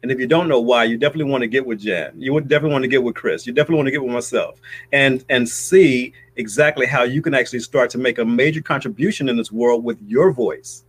And 0.02 0.10
if 0.10 0.18
you 0.18 0.26
don't 0.26 0.48
know 0.48 0.60
why, 0.60 0.84
you 0.84 0.96
definitely 0.96 1.30
want 1.30 1.42
to 1.42 1.48
get 1.48 1.64
with 1.64 1.80
Jan. 1.80 2.12
You 2.16 2.32
would 2.32 2.48
definitely 2.48 2.72
want 2.72 2.82
to 2.84 2.88
get 2.88 3.02
with 3.02 3.14
Chris. 3.14 3.46
You 3.46 3.52
definitely 3.52 3.76
want 3.76 3.86
to 3.86 3.90
get 3.90 4.02
with 4.02 4.12
myself 4.12 4.60
and 4.92 5.24
and 5.28 5.48
see 5.48 6.12
exactly 6.36 6.86
how 6.86 7.02
you 7.04 7.22
can 7.22 7.34
actually 7.34 7.60
start 7.60 7.90
to 7.90 7.98
make 7.98 8.18
a 8.18 8.24
major 8.24 8.60
contribution 8.60 9.28
in 9.28 9.36
this 9.36 9.50
world 9.50 9.82
with 9.82 9.98
your 10.06 10.30
voice, 10.30 10.84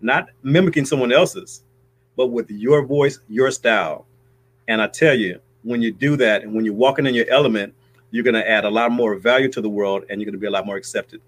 not 0.00 0.28
mimicking 0.42 0.84
someone 0.84 1.12
else's, 1.12 1.64
but 2.16 2.26
with 2.28 2.50
your 2.50 2.84
voice, 2.84 3.20
your 3.28 3.50
style. 3.50 4.06
And 4.68 4.82
I 4.82 4.86
tell 4.86 5.14
you, 5.14 5.40
when 5.62 5.80
you 5.80 5.92
do 5.92 6.16
that 6.16 6.42
and 6.42 6.54
when 6.54 6.64
you're 6.64 6.74
walking 6.74 7.06
in 7.06 7.14
your 7.14 7.28
element, 7.30 7.74
you're 8.10 8.24
going 8.24 8.34
to 8.34 8.48
add 8.48 8.64
a 8.64 8.70
lot 8.70 8.92
more 8.92 9.16
value 9.16 9.50
to 9.50 9.60
the 9.60 9.70
world 9.70 10.04
and 10.08 10.20
you're 10.20 10.26
going 10.26 10.38
to 10.38 10.38
be 10.38 10.46
a 10.46 10.50
lot 10.50 10.66
more 10.66 10.76
accepted. 10.76 11.20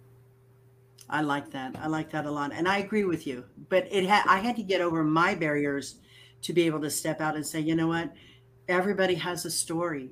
I 1.08 1.20
like 1.20 1.50
that. 1.50 1.76
I 1.78 1.86
like 1.86 2.10
that 2.10 2.26
a 2.26 2.30
lot, 2.30 2.52
and 2.52 2.66
I 2.66 2.78
agree 2.78 3.04
with 3.04 3.26
you. 3.26 3.44
But 3.68 3.86
it 3.90 4.04
had 4.04 4.24
I 4.26 4.38
had 4.38 4.56
to 4.56 4.62
get 4.62 4.80
over 4.80 5.04
my 5.04 5.34
barriers 5.34 5.96
to 6.42 6.52
be 6.52 6.62
able 6.66 6.80
to 6.80 6.90
step 6.90 7.20
out 7.20 7.36
and 7.36 7.46
say, 7.46 7.60
you 7.60 7.74
know 7.74 7.88
what, 7.88 8.12
everybody 8.68 9.14
has 9.14 9.44
a 9.44 9.50
story. 9.50 10.10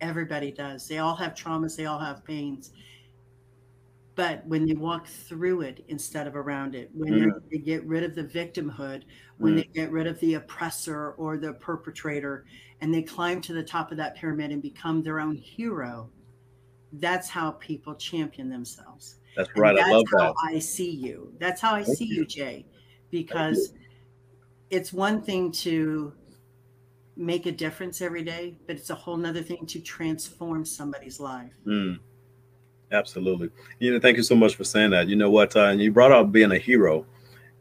Everybody 0.00 0.50
does. 0.50 0.88
They 0.88 0.98
all 0.98 1.14
have 1.16 1.34
traumas. 1.34 1.76
They 1.76 1.86
all 1.86 1.98
have 1.98 2.24
pains. 2.24 2.72
But 4.14 4.44
when 4.46 4.66
they 4.66 4.74
walk 4.74 5.06
through 5.06 5.62
it 5.62 5.84
instead 5.88 6.26
of 6.26 6.36
around 6.36 6.74
it, 6.74 6.90
when 6.92 7.12
mm. 7.12 7.42
they 7.50 7.58
get 7.58 7.84
rid 7.84 8.04
of 8.04 8.14
the 8.14 8.24
victimhood, 8.24 9.04
when 9.38 9.54
mm. 9.54 9.56
they 9.56 9.68
get 9.72 9.90
rid 9.90 10.06
of 10.06 10.20
the 10.20 10.34
oppressor 10.34 11.12
or 11.12 11.38
the 11.38 11.54
perpetrator, 11.54 12.44
and 12.80 12.92
they 12.92 13.02
climb 13.02 13.40
to 13.40 13.54
the 13.54 13.62
top 13.62 13.90
of 13.90 13.96
that 13.96 14.14
pyramid 14.14 14.50
and 14.50 14.60
become 14.60 15.02
their 15.02 15.20
own 15.20 15.36
hero, 15.36 16.10
that's 16.94 17.28
how 17.28 17.52
people 17.52 17.94
champion 17.94 18.50
themselves. 18.50 19.16
That's 19.36 19.48
right. 19.56 19.76
That's 19.76 19.88
I 19.88 19.92
love 19.92 20.04
how 20.12 20.32
that. 20.32 20.34
I 20.44 20.58
see 20.58 20.90
you. 20.90 21.32
That's 21.38 21.60
how 21.60 21.74
I 21.74 21.82
Thank 21.82 21.98
see 21.98 22.04
you, 22.06 22.16
you 22.16 22.26
Jay, 22.26 22.66
because 23.10 23.72
it's 24.70 24.92
one 24.92 25.22
thing 25.22 25.52
to 25.52 26.12
make 27.16 27.46
a 27.46 27.52
difference 27.52 28.00
every 28.00 28.22
day, 28.22 28.56
but 28.66 28.76
it's 28.76 28.90
a 28.90 28.94
whole 28.94 29.16
nother 29.16 29.42
thing 29.42 29.66
to 29.66 29.80
transform 29.80 30.64
somebody's 30.64 31.20
life. 31.20 31.52
Mm. 31.66 31.98
Absolutely. 32.90 33.50
You 33.78 33.92
know, 33.92 34.00
thank 34.00 34.16
you 34.16 34.22
so 34.22 34.34
much 34.34 34.54
for 34.54 34.64
saying 34.64 34.90
that. 34.90 35.08
You 35.08 35.16
know 35.16 35.30
what? 35.30 35.56
Uh, 35.56 35.70
you 35.70 35.90
brought 35.90 36.12
up 36.12 36.30
being 36.30 36.52
a 36.52 36.58
hero 36.58 37.06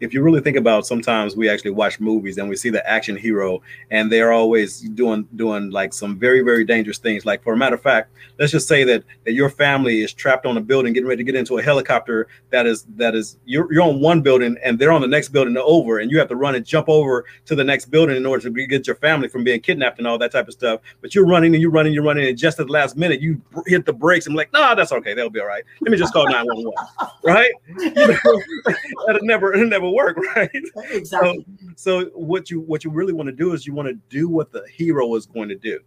if 0.02 0.14
you 0.14 0.22
really 0.22 0.42
think 0.42 0.58
about 0.58 0.86
sometimes 0.86 1.36
we 1.36 1.48
actually 1.48 1.72
watch 1.72 2.00
movies 2.00 2.38
and 2.38 2.50
we 2.50 2.56
see 2.56 2.70
the 2.70 2.88
action 2.90 3.16
hero 3.16 3.62
and 3.92 4.12
they're 4.12 4.34
always 4.34 4.82
doing 4.82 5.28
doing 5.36 5.70
like 5.70 5.94
some 5.94 6.18
very 6.18 6.42
very 6.42 6.64
dangerous 6.64 6.98
things. 6.98 7.26
Like 7.26 7.44
for 7.44 7.54
a 7.54 7.58
matter 7.58 7.76
of 7.76 7.82
fact 7.82 8.12
let's 8.42 8.52
just 8.52 8.68
say 8.68 8.84
that, 8.84 9.04
that 9.26 9.34
your 9.34 9.50
family 9.50 10.02
is 10.02 10.14
trapped 10.14 10.48
on 10.48 10.58
a 10.58 10.62
building 10.62 10.94
getting 10.94 11.08
ready 11.08 11.24
to 11.24 11.32
get 11.32 11.36
into 11.38 11.60
a 11.60 11.62
helicopter 11.62 12.28
that 12.50 12.66
is 12.66 12.86
that 12.96 13.14
is 13.14 13.38
you're, 13.46 13.72
you're 13.72 13.84
on 13.84 14.00
one 14.00 14.22
building 14.22 14.58
and 14.64 14.80
they're 14.80 14.92
on 14.92 15.02
the 15.02 15.08
next 15.08 15.30
building 15.30 15.56
over 15.58 16.00
and 16.00 16.10
you 16.10 16.18
have 16.18 16.28
to 16.28 16.36
run 16.36 16.56
and 16.56 16.66
jump 16.66 16.90
over 16.90 17.24
to 17.46 17.56
the 17.56 17.64
next 17.64 17.86
building 17.86 18.18
in 18.18 18.26
order 18.26 18.50
to 18.50 18.68
get 18.68 18.88
your 18.88 18.96
family 18.96 19.28
from 19.28 19.44
being 19.44 19.60
kidnapped 19.60 20.00
and 20.00 20.08
all 20.08 20.18
that 20.18 20.32
type 20.32 20.48
of 20.48 20.54
stuff. 20.54 20.82
But 21.02 21.14
you're 21.14 21.28
running 21.28 21.54
and 21.54 21.62
you're 21.62 21.72
running 21.72 21.94
you're 21.94 22.04
running 22.04 22.28
and 22.28 22.38
just 22.38 22.60
at 22.60 22.66
the 22.66 22.74
last 22.74 22.98
minute 22.98 23.22
you 23.22 23.40
hit 23.68 23.86
the 23.86 23.94
brakes 23.94 24.26
and 24.26 24.36
like 24.36 24.52
nah, 24.54 24.74
that's 24.74 24.92
okay. 24.92 25.14
They'll 25.14 25.30
be 25.30 25.40
all 25.40 25.46
right. 25.46 25.64
Let 25.82 25.92
me 25.92 25.98
just 25.98 26.12
call 26.12 26.26
911 26.26 26.74
right? 27.24 27.52
That'll 29.06 29.26
never 29.26 29.54
it'll 29.54 29.68
never 29.68 29.88
work, 29.92 30.18
right? 30.36 30.50
Exactly. 30.54 31.06
So, 31.06 31.44
so 31.76 32.06
what 32.14 32.50
you 32.50 32.62
what 32.62 32.84
you 32.84 32.92
really 32.92 33.14
want 33.14 33.28
to 33.28 33.34
do 33.34 33.54
is 33.54 33.66
you 33.66 33.74
want 33.74 33.88
to 33.88 33.96
do 34.10 34.28
what 34.28 34.52
the 34.52 34.66
hero 34.72 35.14
is 35.16 35.26
going 35.26 35.50
to 35.50 35.56
do. 35.56 35.80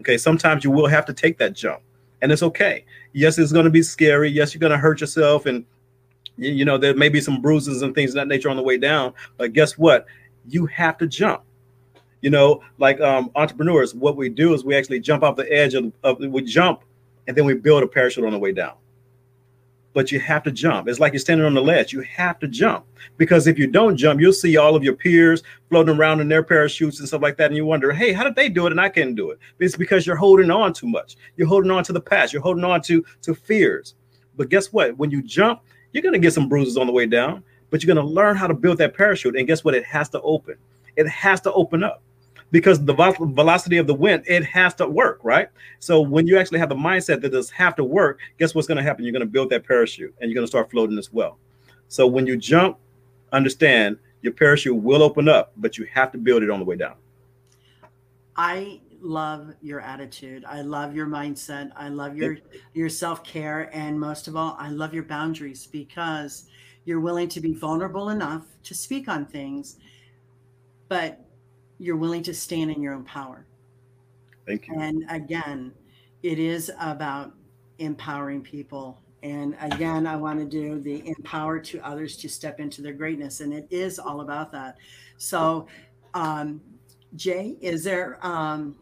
Okay. 0.00 0.18
Sometimes 0.18 0.64
you 0.64 0.70
will 0.70 0.86
have 0.86 1.04
to 1.06 1.12
take 1.12 1.38
that 1.38 1.54
jump, 1.54 1.82
and 2.20 2.32
it's 2.32 2.42
okay. 2.42 2.84
Yes, 3.12 3.38
it's 3.38 3.52
going 3.52 3.64
to 3.64 3.70
be 3.70 3.82
scary. 3.82 4.30
Yes, 4.30 4.54
you're 4.54 4.60
going 4.60 4.72
to 4.72 4.78
hurt 4.78 5.00
yourself, 5.00 5.46
and 5.46 5.64
you, 6.36 6.50
you 6.50 6.64
know 6.64 6.78
there 6.78 6.94
may 6.94 7.08
be 7.08 7.20
some 7.20 7.40
bruises 7.40 7.82
and 7.82 7.94
things 7.94 8.10
of 8.10 8.14
that 8.16 8.28
nature 8.28 8.50
on 8.50 8.56
the 8.56 8.62
way 8.62 8.78
down. 8.78 9.14
But 9.36 9.52
guess 9.52 9.78
what? 9.78 10.06
You 10.48 10.66
have 10.66 10.98
to 10.98 11.06
jump 11.06 11.44
you 12.22 12.30
know 12.30 12.62
like 12.78 13.00
um, 13.00 13.30
entrepreneurs 13.34 13.94
what 13.94 14.16
we 14.16 14.28
do 14.28 14.54
is 14.54 14.64
we 14.64 14.74
actually 14.74 15.00
jump 15.00 15.22
off 15.22 15.36
the 15.36 15.52
edge 15.52 15.74
of, 15.74 15.92
of 16.02 16.18
we 16.20 16.40
jump 16.40 16.82
and 17.26 17.36
then 17.36 17.44
we 17.44 17.54
build 17.54 17.82
a 17.82 17.86
parachute 17.86 18.24
on 18.24 18.32
the 18.32 18.38
way 18.38 18.52
down 18.52 18.74
but 19.92 20.10
you 20.10 20.20
have 20.20 20.42
to 20.44 20.50
jump. 20.50 20.88
It's 20.88 21.00
like 21.00 21.12
you're 21.12 21.20
standing 21.20 21.46
on 21.46 21.54
the 21.54 21.62
ledge. 21.62 21.92
You 21.92 22.00
have 22.00 22.38
to 22.40 22.48
jump 22.48 22.86
because 23.16 23.46
if 23.46 23.58
you 23.58 23.66
don't 23.66 23.96
jump, 23.96 24.20
you'll 24.20 24.32
see 24.32 24.56
all 24.56 24.74
of 24.74 24.82
your 24.82 24.94
peers 24.94 25.42
floating 25.68 25.96
around 25.96 26.20
in 26.20 26.28
their 26.28 26.42
parachutes 26.42 26.98
and 26.98 27.08
stuff 27.08 27.22
like 27.22 27.36
that. 27.36 27.46
And 27.46 27.56
you 27.56 27.66
wonder, 27.66 27.92
hey, 27.92 28.12
how 28.12 28.24
did 28.24 28.34
they 28.34 28.48
do 28.48 28.66
it 28.66 28.72
and 28.72 28.80
I 28.80 28.88
can't 28.88 29.14
do 29.14 29.30
it? 29.30 29.38
It's 29.58 29.76
because 29.76 30.06
you're 30.06 30.16
holding 30.16 30.50
on 30.50 30.72
too 30.72 30.86
much. 30.86 31.16
You're 31.36 31.48
holding 31.48 31.70
on 31.70 31.84
to 31.84 31.92
the 31.92 32.00
past. 32.00 32.32
You're 32.32 32.42
holding 32.42 32.64
on 32.64 32.80
to, 32.82 33.04
to 33.22 33.34
fears. 33.34 33.94
But 34.36 34.48
guess 34.48 34.72
what? 34.72 34.96
When 34.96 35.10
you 35.10 35.22
jump, 35.22 35.60
you're 35.92 36.02
going 36.02 36.14
to 36.14 36.18
get 36.18 36.32
some 36.32 36.48
bruises 36.48 36.76
on 36.76 36.86
the 36.86 36.92
way 36.92 37.06
down, 37.06 37.44
but 37.70 37.82
you're 37.82 37.94
going 37.94 38.04
to 38.04 38.12
learn 38.12 38.36
how 38.36 38.46
to 38.46 38.54
build 38.54 38.78
that 38.78 38.96
parachute. 38.96 39.36
And 39.36 39.46
guess 39.46 39.62
what? 39.62 39.74
It 39.74 39.84
has 39.84 40.08
to 40.10 40.20
open. 40.22 40.56
It 40.96 41.08
has 41.08 41.40
to 41.42 41.52
open 41.52 41.82
up 41.82 42.02
because 42.52 42.84
the 42.84 42.94
velocity 42.94 43.78
of 43.78 43.88
the 43.88 43.94
wind 43.94 44.22
it 44.28 44.44
has 44.44 44.74
to 44.74 44.86
work 44.86 45.18
right? 45.24 45.48
So 45.80 46.00
when 46.00 46.28
you 46.28 46.38
actually 46.38 46.60
have 46.60 46.68
the 46.68 46.76
mindset 46.76 47.20
that 47.22 47.32
this 47.32 47.50
have 47.50 47.74
to 47.76 47.84
work 47.84 48.20
guess 48.38 48.54
what's 48.54 48.68
going 48.68 48.76
to 48.76 48.84
happen? 48.84 49.04
You're 49.04 49.12
going 49.12 49.20
to 49.20 49.26
build 49.26 49.50
that 49.50 49.66
parachute 49.66 50.14
and 50.20 50.30
you're 50.30 50.36
going 50.36 50.46
to 50.46 50.50
start 50.50 50.70
floating 50.70 50.98
as 50.98 51.12
well. 51.12 51.38
So 51.88 52.06
when 52.06 52.26
you 52.26 52.36
jump 52.36 52.78
understand 53.32 53.98
your 54.20 54.34
parachute 54.34 54.76
will 54.76 55.02
open 55.02 55.28
up 55.28 55.52
but 55.56 55.76
you 55.76 55.86
have 55.92 56.12
to 56.12 56.18
build 56.18 56.44
it 56.44 56.50
on 56.50 56.60
the 56.60 56.64
way 56.64 56.76
down. 56.76 56.94
I 58.36 58.80
love 59.00 59.52
your 59.60 59.80
attitude. 59.80 60.44
I 60.44 60.60
love 60.60 60.94
your 60.94 61.06
mindset. 61.06 61.72
I 61.74 61.88
love 61.88 62.16
your 62.16 62.36
your 62.74 62.88
self-care. 62.88 63.70
And 63.72 63.98
most 63.98 64.28
of 64.28 64.36
all 64.36 64.54
i 64.60 64.68
love 64.68 64.94
your 64.94 65.04
boundaries 65.04 65.66
because 65.66 66.44
you're 66.84 67.00
willing 67.00 67.28
to 67.28 67.40
be 67.40 67.54
vulnerable 67.54 68.10
enough 68.10 68.44
to 68.64 68.74
speak 68.74 69.08
on 69.08 69.24
things 69.24 69.76
but 70.88 71.24
you're 71.82 71.96
willing 71.96 72.22
to 72.22 72.32
stand 72.32 72.70
in 72.70 72.80
your 72.80 72.94
own 72.94 73.04
power. 73.04 73.44
Thank 74.46 74.68
you. 74.68 74.74
And 74.78 75.04
again, 75.10 75.72
it 76.22 76.38
is 76.38 76.70
about 76.80 77.32
empowering 77.78 78.40
people. 78.40 79.02
And 79.24 79.56
again, 79.60 80.06
I 80.06 80.14
want 80.16 80.38
to 80.38 80.44
do 80.44 80.78
the 80.80 81.06
empower 81.08 81.58
to 81.58 81.80
others 81.80 82.16
to 82.18 82.28
step 82.28 82.60
into 82.60 82.82
their 82.82 82.92
greatness. 82.92 83.40
And 83.40 83.52
it 83.52 83.66
is 83.70 83.98
all 83.98 84.20
about 84.20 84.52
that. 84.52 84.76
So, 85.16 85.66
um, 86.14 86.60
Jay, 87.16 87.56
is 87.60 87.82
there, 87.82 88.24
um, 88.24 88.76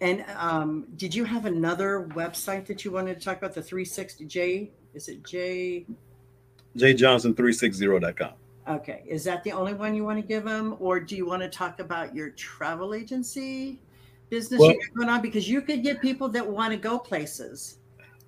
and 0.00 0.24
um, 0.36 0.86
did 0.96 1.14
you 1.14 1.24
have 1.24 1.44
another 1.44 2.08
website 2.14 2.66
that 2.66 2.84
you 2.84 2.90
wanted 2.90 3.18
to 3.18 3.24
talk 3.24 3.36
about? 3.38 3.54
The 3.54 3.62
360 3.62 4.24
J, 4.24 4.70
is 4.94 5.08
it 5.08 5.22
Jay? 5.24 5.86
J? 6.74 6.94
jjohnson360.com. 6.94 8.32
Okay, 8.68 9.02
is 9.06 9.24
that 9.24 9.42
the 9.42 9.52
only 9.52 9.74
one 9.74 9.94
you 9.94 10.04
want 10.04 10.18
to 10.20 10.26
give 10.26 10.44
them, 10.44 10.76
or 10.78 11.00
do 11.00 11.16
you 11.16 11.26
want 11.26 11.42
to 11.42 11.48
talk 11.48 11.80
about 11.80 12.14
your 12.14 12.30
travel 12.30 12.94
agency 12.94 13.80
business 14.30 14.60
well, 14.60 14.70
you 14.70 14.80
got 14.80 14.94
going 14.94 15.08
on? 15.08 15.20
Because 15.20 15.48
you 15.48 15.62
could 15.62 15.82
get 15.82 16.00
people 16.00 16.28
that 16.28 16.46
want 16.46 16.72
to 16.72 16.76
go 16.76 16.98
places. 16.98 17.78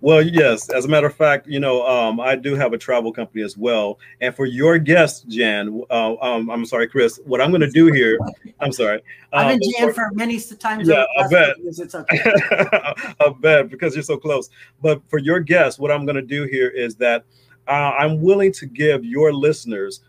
Well, 0.05 0.21
yes. 0.21 0.69
As 0.69 0.85
a 0.85 0.89
matter 0.89 1.07
of 1.07 1.15
fact, 1.15 1.47
you 1.47 1.61
know, 1.61 1.87
um, 1.87 2.21
I 2.21 2.37
do 2.37 2.55
have 2.57 2.75
a 2.75 2.79
travel 2.79 3.11
company 3.11 3.43
as 3.43 3.57
well. 3.57 3.99
And 4.21 4.37
for 4.37 4.45
your 4.45 4.77
guest, 4.77 5.27
Jan, 5.29 5.83
uh, 5.89 6.17
um, 6.21 6.51
I'm 6.51 6.67
sorry, 6.67 6.89
Chris. 6.89 7.19
What 7.25 7.41
I'm 7.41 7.51
going 7.51 7.63
to 7.63 7.71
do 7.71 7.87
here, 7.87 8.19
I'm 8.61 8.71
sorry. 8.71 9.03
I've 9.33 9.59
been 9.59 9.67
um, 9.67 9.87
Jan 9.87 9.95
for 9.95 10.11
many 10.13 10.39
times. 10.41 10.89
Yeah, 10.89 11.05
I 11.19 11.29
bet. 11.29 11.57
It's 11.65 11.95
okay. 11.95 12.21
I 12.23 13.33
bet 13.41 13.71
because 13.71 13.95
you're 13.95 14.03
so 14.03 14.19
close. 14.19 14.51
But 14.83 15.01
for 15.09 15.19
your 15.19 15.41
guest, 15.41 15.79
what 15.79 15.91
I'm 15.91 16.05
going 16.05 16.17
to 16.17 16.23
do 16.23 16.45
here 16.45 16.69
is 16.69 16.97
that 16.97 17.25
uh, 17.67 17.93
I'm 17.99 18.21
willing 18.21 18.53
to 18.53 18.67
give 18.67 19.07
your 19.07 19.33
listeners 19.33 20.01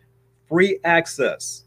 free 0.48 0.80
access 0.84 1.64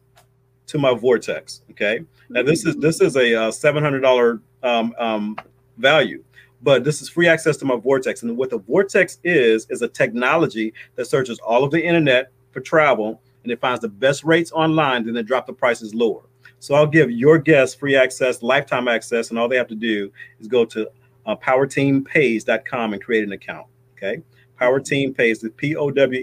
to 0.66 0.78
my 0.78 0.94
vortex 0.94 1.62
okay? 1.70 2.00
Now 2.28 2.42
this 2.42 2.64
is 2.64 2.76
this 2.76 3.00
is 3.00 3.16
a 3.16 3.34
uh, 3.34 3.50
$700 3.50 4.40
um, 4.62 4.94
um, 4.98 5.36
value 5.76 6.22
but 6.60 6.82
this 6.84 7.00
is 7.00 7.08
free 7.08 7.28
access 7.28 7.56
to 7.58 7.64
my 7.64 7.76
vortex. 7.76 8.22
And 8.22 8.36
what 8.36 8.50
the 8.50 8.58
vortex 8.58 9.18
is 9.22 9.66
is 9.70 9.82
a 9.82 9.88
technology 9.88 10.74
that 10.96 11.04
searches 11.06 11.38
all 11.38 11.62
of 11.64 11.70
the 11.70 11.82
internet 11.82 12.32
for 12.50 12.60
travel 12.60 13.20
and 13.44 13.52
it 13.52 13.60
finds 13.60 13.80
the 13.80 13.88
best 13.88 14.24
rates 14.24 14.50
online 14.52 15.06
then 15.06 15.16
it 15.16 15.26
drop 15.26 15.46
the 15.46 15.52
prices 15.52 15.94
lower. 15.94 16.22
So 16.60 16.74
i'll 16.74 16.86
give 16.86 17.10
your 17.10 17.38
guests 17.38 17.74
free 17.76 17.96
access 17.96 18.42
lifetime 18.42 18.88
access 18.88 19.30
and 19.30 19.38
all 19.38 19.48
they 19.48 19.56
have 19.56 19.68
to 19.68 19.74
do 19.74 20.10
is 20.40 20.48
go 20.48 20.64
to 20.66 20.90
uh, 21.26 21.36
powerteampays.com 21.36 22.92
and 22.92 23.02
create 23.02 23.24
an 23.24 23.32
account 23.32 23.66
okay? 23.96 24.22
Power 24.58 24.80
team 24.80 25.14
pays 25.14 25.38
the 25.40 25.50
p-o-w-e-r-t-e-a-m 25.50 26.14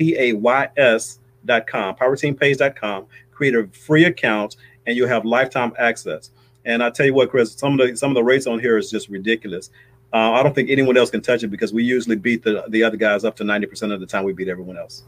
P-A-Y-S.com, 0.00 1.94
powerteampays.com. 1.96 3.06
Create 3.32 3.54
a 3.54 3.66
free 3.68 4.04
account 4.04 4.56
and 4.86 4.96
you'll 4.96 5.08
have 5.08 5.26
lifetime 5.26 5.74
access. 5.78 6.30
And 6.64 6.82
I 6.82 6.88
tell 6.88 7.04
you 7.04 7.12
what, 7.12 7.30
Chris, 7.30 7.52
some 7.52 7.78
of 7.78 7.86
the 7.86 7.94
some 7.96 8.10
of 8.10 8.14
the 8.14 8.24
rates 8.24 8.46
on 8.46 8.58
here 8.60 8.78
is 8.78 8.90
just 8.90 9.10
ridiculous. 9.10 9.70
Uh, 10.12 10.32
I 10.32 10.42
don't 10.42 10.54
think 10.54 10.70
anyone 10.70 10.96
else 10.96 11.10
can 11.10 11.20
touch 11.20 11.42
it 11.42 11.48
because 11.48 11.74
we 11.74 11.84
usually 11.84 12.16
beat 12.16 12.42
the, 12.42 12.64
the 12.68 12.82
other 12.82 12.96
guys 12.96 13.24
up 13.24 13.36
to 13.36 13.44
90% 13.44 13.92
of 13.92 14.00
the 14.00 14.06
time 14.06 14.24
we 14.24 14.32
beat 14.32 14.48
everyone 14.48 14.78
else. 14.78 15.04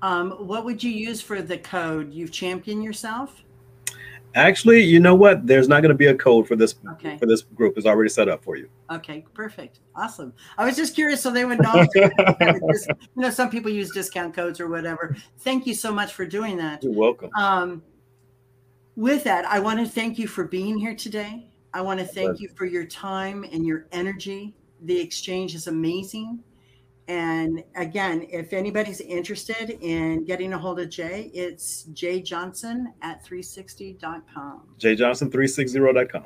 Um, 0.00 0.30
what 0.30 0.64
would 0.64 0.82
you 0.82 0.92
use 0.92 1.20
for 1.20 1.42
the 1.42 1.58
code? 1.58 2.14
You've 2.14 2.30
championed 2.30 2.84
yourself? 2.84 3.42
Actually, 4.34 4.82
you 4.82 5.00
know 5.00 5.14
what? 5.14 5.46
There's 5.46 5.68
not 5.68 5.80
going 5.80 5.90
to 5.90 5.96
be 5.96 6.06
a 6.06 6.14
code 6.14 6.46
for 6.46 6.56
this 6.56 6.76
okay. 6.92 7.18
for 7.18 7.26
this 7.26 7.42
group. 7.42 7.76
It's 7.76 7.86
already 7.86 8.10
set 8.10 8.28
up 8.28 8.44
for 8.44 8.56
you. 8.56 8.68
Okay, 8.90 9.24
perfect, 9.34 9.80
awesome. 9.94 10.32
I 10.56 10.64
was 10.64 10.76
just 10.76 10.94
curious 10.94 11.20
so 11.20 11.30
they 11.30 11.44
would 11.44 11.60
know. 11.60 11.84
you 11.94 12.86
know, 13.16 13.30
some 13.30 13.50
people 13.50 13.70
use 13.70 13.90
discount 13.90 14.34
codes 14.34 14.60
or 14.60 14.68
whatever. 14.68 15.16
Thank 15.40 15.66
you 15.66 15.74
so 15.74 15.92
much 15.92 16.12
for 16.12 16.24
doing 16.24 16.56
that. 16.58 16.82
You're 16.82 16.92
welcome. 16.92 17.30
Um, 17.36 17.82
with 18.96 19.24
that, 19.24 19.44
I 19.46 19.58
want 19.60 19.80
to 19.80 19.86
thank 19.86 20.18
you 20.18 20.28
for 20.28 20.44
being 20.44 20.78
here 20.78 20.94
today. 20.94 21.46
I 21.72 21.80
want 21.80 22.00
to 22.00 22.06
thank 22.06 22.40
you 22.40 22.48
for 22.56 22.66
your 22.66 22.84
time 22.84 23.44
and 23.44 23.64
your 23.64 23.86
energy. 23.92 24.54
The 24.82 24.98
exchange 24.98 25.54
is 25.54 25.66
amazing. 25.66 26.40
And 27.10 27.64
again, 27.74 28.24
if 28.30 28.52
anybody's 28.52 29.00
interested 29.00 29.70
in 29.80 30.24
getting 30.24 30.52
a 30.52 30.58
hold 30.58 30.78
of 30.78 30.90
Jay, 30.90 31.28
it's 31.34 31.88
jjohnson 31.92 32.84
at 33.02 33.24
360.com. 33.24 34.76
jjohnson360.com. 34.78 36.24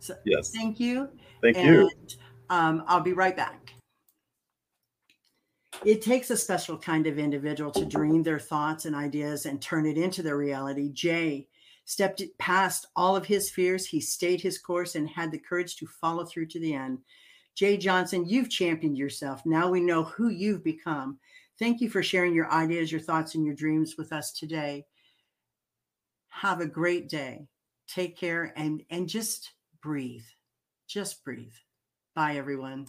So 0.00 0.16
yes. 0.24 0.50
Thank 0.50 0.80
you. 0.80 1.08
Thank 1.40 1.56
and, 1.56 1.68
you. 1.68 1.90
Um, 2.50 2.82
I'll 2.88 3.00
be 3.00 3.12
right 3.12 3.36
back. 3.36 3.74
It 5.84 6.02
takes 6.02 6.30
a 6.30 6.36
special 6.36 6.76
kind 6.76 7.06
of 7.06 7.16
individual 7.16 7.70
to 7.70 7.84
dream 7.84 8.24
their 8.24 8.40
thoughts 8.40 8.86
and 8.86 8.96
ideas 8.96 9.46
and 9.46 9.62
turn 9.62 9.86
it 9.86 9.96
into 9.96 10.20
their 10.20 10.36
reality. 10.36 10.90
Jay 10.92 11.46
stepped 11.84 12.24
past 12.38 12.88
all 12.96 13.14
of 13.14 13.26
his 13.26 13.50
fears. 13.50 13.86
He 13.86 14.00
stayed 14.00 14.40
his 14.40 14.58
course 14.58 14.96
and 14.96 15.08
had 15.08 15.30
the 15.30 15.38
courage 15.38 15.76
to 15.76 15.86
follow 15.86 16.24
through 16.24 16.46
to 16.46 16.58
the 16.58 16.74
end. 16.74 16.98
Jay 17.54 17.76
Johnson, 17.76 18.24
you've 18.26 18.50
championed 18.50 18.98
yourself. 18.98 19.44
Now 19.46 19.70
we 19.70 19.80
know 19.80 20.04
who 20.04 20.28
you've 20.28 20.64
become. 20.64 21.18
Thank 21.58 21.80
you 21.80 21.88
for 21.88 22.02
sharing 22.02 22.34
your 22.34 22.50
ideas, 22.50 22.90
your 22.90 23.00
thoughts, 23.00 23.34
and 23.34 23.44
your 23.44 23.54
dreams 23.54 23.94
with 23.96 24.12
us 24.12 24.32
today. 24.32 24.86
Have 26.28 26.60
a 26.60 26.66
great 26.66 27.08
day. 27.08 27.46
Take 27.86 28.16
care 28.16 28.52
and 28.56 28.82
and 28.90 29.08
just 29.08 29.52
breathe. 29.80 30.24
Just 30.88 31.24
breathe. 31.24 31.54
Bye 32.14 32.36
everyone. 32.36 32.88